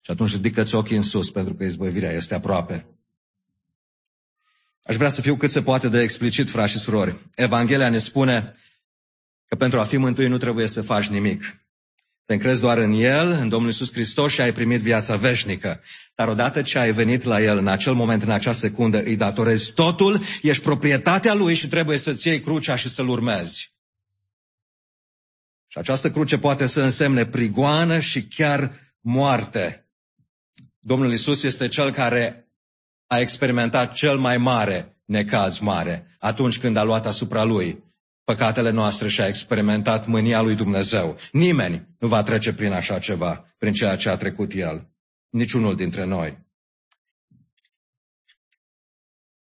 Și 0.00 0.10
atunci 0.10 0.32
ridică-ți 0.32 0.74
ochii 0.74 0.96
în 0.96 1.02
sus, 1.02 1.30
pentru 1.30 1.54
că 1.54 1.64
izbăvirea 1.64 2.12
este 2.12 2.34
aproape. 2.34 2.86
Aș 4.82 4.96
vrea 4.96 5.08
să 5.08 5.20
fiu 5.20 5.36
cât 5.36 5.50
se 5.50 5.62
poate 5.62 5.88
de 5.88 6.00
explicit, 6.00 6.48
frați 6.48 6.70
și 6.70 6.78
surori. 6.78 7.16
Evanghelia 7.34 7.88
ne 7.88 7.98
spune 7.98 8.50
că 9.46 9.56
pentru 9.56 9.80
a 9.80 9.84
fi 9.84 9.96
mântuit 9.96 10.28
nu 10.28 10.36
trebuie 10.36 10.66
să 10.66 10.82
faci 10.82 11.06
nimic. 11.06 11.62
Te 12.24 12.32
încrezi 12.34 12.60
doar 12.60 12.78
în 12.78 12.92
El, 12.92 13.30
în 13.30 13.48
Domnul 13.48 13.70
Isus 13.70 13.92
Hristos 13.92 14.32
și 14.32 14.40
ai 14.40 14.52
primit 14.52 14.80
viața 14.80 15.16
veșnică. 15.16 15.80
Dar 16.14 16.28
odată 16.28 16.62
ce 16.62 16.78
ai 16.78 16.92
venit 16.92 17.22
la 17.22 17.42
El, 17.42 17.58
în 17.58 17.68
acel 17.68 17.94
moment, 17.94 18.22
în 18.22 18.30
acea 18.30 18.52
secundă, 18.52 19.02
îi 19.02 19.16
datorezi 19.16 19.72
totul, 19.72 20.20
ești 20.42 20.62
proprietatea 20.62 21.34
Lui 21.34 21.54
și 21.54 21.68
trebuie 21.68 21.98
să-ți 21.98 22.26
iei 22.26 22.40
crucea 22.40 22.76
și 22.76 22.88
să-L 22.88 23.08
urmezi. 23.08 23.74
Și 25.66 25.78
această 25.78 26.10
cruce 26.10 26.38
poate 26.38 26.66
să 26.66 26.82
însemne 26.82 27.26
prigoană 27.26 27.98
și 27.98 28.26
chiar 28.26 28.94
moarte. 29.00 29.87
Domnul 30.88 31.12
Isus 31.12 31.42
este 31.42 31.68
Cel 31.68 31.92
care 31.92 32.52
a 33.06 33.18
experimentat 33.18 33.92
cel 33.92 34.18
mai 34.18 34.36
mare 34.36 34.96
necaz 35.04 35.58
mare 35.58 36.16
atunci 36.18 36.58
când 36.58 36.76
a 36.76 36.82
luat 36.82 37.06
asupra 37.06 37.42
Lui 37.42 37.84
păcatele 38.24 38.70
noastre 38.70 39.08
și 39.08 39.20
a 39.20 39.26
experimentat 39.26 40.06
mânia 40.06 40.40
lui 40.40 40.54
Dumnezeu. 40.54 41.16
Nimeni 41.32 41.88
nu 41.98 42.08
va 42.08 42.22
trece 42.22 42.54
prin 42.54 42.72
așa 42.72 42.98
ceva, 42.98 43.54
prin 43.58 43.72
ceea 43.72 43.96
ce 43.96 44.08
a 44.08 44.16
trecut 44.16 44.52
El. 44.54 44.88
Niciunul 45.28 45.76
dintre 45.76 46.04
noi. 46.04 46.38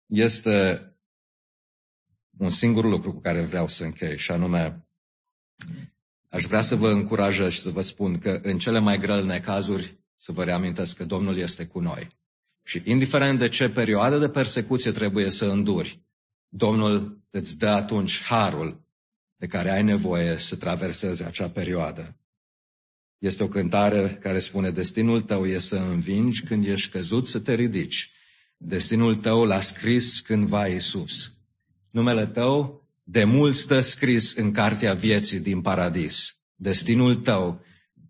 Este 0.05 0.89
un 2.37 2.49
singur 2.49 2.85
lucru 2.85 3.13
cu 3.13 3.21
care 3.21 3.45
vreau 3.45 3.67
să 3.67 3.83
închei 3.83 4.17
și 4.17 4.31
anume 4.31 4.87
aș 6.29 6.43
vrea 6.43 6.61
să 6.61 6.75
vă 6.75 6.89
încurajez 6.91 7.51
și 7.51 7.59
să 7.59 7.69
vă 7.69 7.81
spun 7.81 8.19
că 8.19 8.39
în 8.41 8.57
cele 8.57 8.79
mai 8.79 8.97
grele 8.97 9.39
cazuri 9.39 10.03
să 10.15 10.31
vă 10.31 10.43
reamintesc 10.43 10.97
că 10.97 11.05
Domnul 11.05 11.37
este 11.37 11.65
cu 11.65 11.79
noi. 11.79 12.07
Și 12.63 12.81
indiferent 12.85 13.39
de 13.39 13.49
ce 13.49 13.69
perioadă 13.69 14.17
de 14.17 14.29
persecuție 14.29 14.91
trebuie 14.91 15.29
să 15.29 15.45
înduri, 15.45 16.05
Domnul 16.49 17.21
îți 17.29 17.57
dă 17.57 17.67
atunci 17.67 18.21
harul 18.21 18.85
de 19.35 19.47
care 19.47 19.71
ai 19.71 19.83
nevoie 19.83 20.37
să 20.37 20.55
traversezi 20.55 21.23
acea 21.23 21.49
perioadă. 21.49 22.17
Este 23.17 23.43
o 23.43 23.47
cântare 23.47 24.17
care 24.21 24.39
spune, 24.39 24.71
destinul 24.71 25.21
tău 25.21 25.45
e 25.45 25.59
să 25.59 25.75
învingi 25.75 26.43
când 26.43 26.65
ești 26.65 26.91
căzut 26.91 27.27
să 27.27 27.39
te 27.39 27.53
ridici. 27.53 28.11
Destinul 28.57 29.15
tău 29.15 29.43
l-a 29.43 29.61
scris 29.61 30.19
cândva 30.19 30.67
Iisus. 30.67 31.33
Numele 31.89 32.25
tău 32.25 32.87
de 33.03 33.23
mult 33.23 33.55
stă 33.55 33.79
scris 33.79 34.35
în 34.35 34.51
cartea 34.51 34.93
vieții 34.93 35.39
din 35.39 35.61
paradis. 35.61 36.39
Destinul 36.55 37.15
tău 37.15 37.61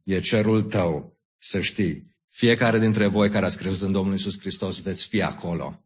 e 0.04 0.20
cerul 0.20 0.64
tău, 0.64 1.15
să 1.46 1.62
știi. 1.62 2.16
Fiecare 2.30 2.80
dintre 2.80 3.08
voi 3.08 3.30
care 3.30 3.46
a 3.46 3.50
crezut 3.50 3.82
în 3.82 3.92
Domnul 3.92 4.14
Iisus 4.14 4.40
Hristos 4.40 4.82
veți 4.82 5.08
fi 5.08 5.22
acolo. 5.22 5.84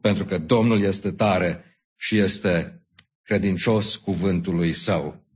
Pentru 0.00 0.24
că 0.24 0.38
Domnul 0.38 0.80
este 0.80 1.10
tare 1.10 1.80
și 1.96 2.18
este 2.18 2.82
credincios 3.22 3.96
cuvântului 3.96 4.72
său. 4.72 5.26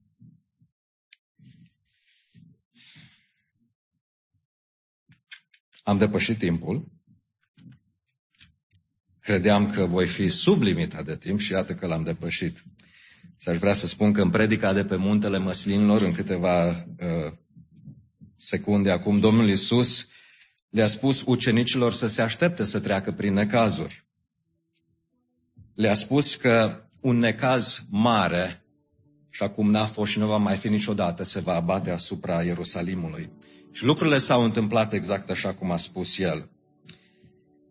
Am 5.83 5.99
depășit 5.99 6.39
timpul. 6.39 6.89
Credeam 9.21 9.71
că 9.71 9.85
voi 9.85 10.07
fi 10.07 10.29
sub 10.29 10.63
limita 10.63 11.03
de 11.03 11.17
timp 11.17 11.39
și 11.41 11.53
iată 11.53 11.75
că 11.75 11.87
l-am 11.87 12.03
depășit. 12.03 12.65
Și 13.41 13.49
aș 13.49 13.57
vrea 13.57 13.73
să 13.73 13.87
spun 13.87 14.13
că 14.13 14.23
în 14.23 14.31
predica 14.31 14.73
de 14.73 14.85
pe 14.85 14.97
muntele 14.97 15.39
măslinilor, 15.39 16.03
în 16.03 16.13
câteva 16.13 16.69
uh, 16.69 17.33
secunde 18.37 18.91
acum, 18.91 19.21
Domnul 19.21 19.49
Isus 19.49 20.09
le-a 20.71 20.87
spus 20.87 21.23
ucenicilor 21.27 21.93
să 21.93 22.07
se 22.07 22.23
aștepte 22.23 22.65
să 22.65 22.81
treacă 22.81 23.13
prin 23.13 23.33
necazuri. 23.33 24.05
Le-a 25.75 25.95
spus 25.95 26.35
că 26.35 26.85
un 27.01 27.19
necaz 27.19 27.83
mare, 27.91 28.65
și 29.31 29.43
acum 29.43 29.71
n-a 29.71 29.85
fost 29.85 30.13
și 30.13 30.19
nu 30.19 30.27
va 30.27 30.37
mai 30.37 30.57
fi 30.57 30.69
niciodată, 30.69 31.23
se 31.23 31.41
va 31.41 31.55
abate 31.55 31.91
asupra 31.91 32.43
Ierusalimului. 32.43 33.31
Și 33.73 33.85
lucrurile 33.85 34.19
s-au 34.19 34.43
întâmplat 34.43 34.93
exact 34.93 35.31
așa 35.31 35.55
cum 35.55 35.71
a 35.71 35.77
spus 35.77 36.19
el. 36.19 36.51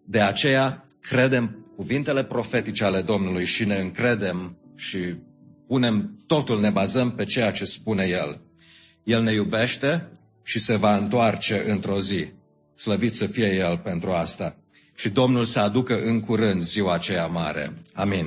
De 0.05 0.22
aceea 0.22 0.88
credem 1.01 1.66
cuvintele 1.76 2.24
profetice 2.24 2.84
ale 2.84 3.01
Domnului 3.01 3.45
și 3.45 3.66
ne 3.66 3.80
încredem 3.80 4.57
și 4.76 5.16
punem 5.68 6.24
totul, 6.28 6.59
ne 6.59 6.70
bazăm 6.70 7.11
pe 7.11 7.26
ceea 7.26 7.51
ce 7.51 7.66
spune 7.66 8.05
El. 8.05 8.41
El 9.03 9.24
ne 9.24 9.34
iubește 9.34 10.09
și 10.45 10.59
se 10.59 10.75
va 10.75 10.95
întoarce 10.95 11.63
într-o 11.67 11.99
zi. 11.99 12.27
Slăvit 12.75 13.13
să 13.13 13.25
fie 13.25 13.55
El 13.55 13.77
pentru 13.77 14.11
asta. 14.11 14.55
Și 14.95 15.09
Domnul 15.09 15.45
să 15.45 15.59
aducă 15.59 15.93
în 15.93 16.19
curând 16.19 16.61
ziua 16.61 16.93
aceea 16.93 17.27
mare. 17.27 17.73
Amin. 17.93 18.23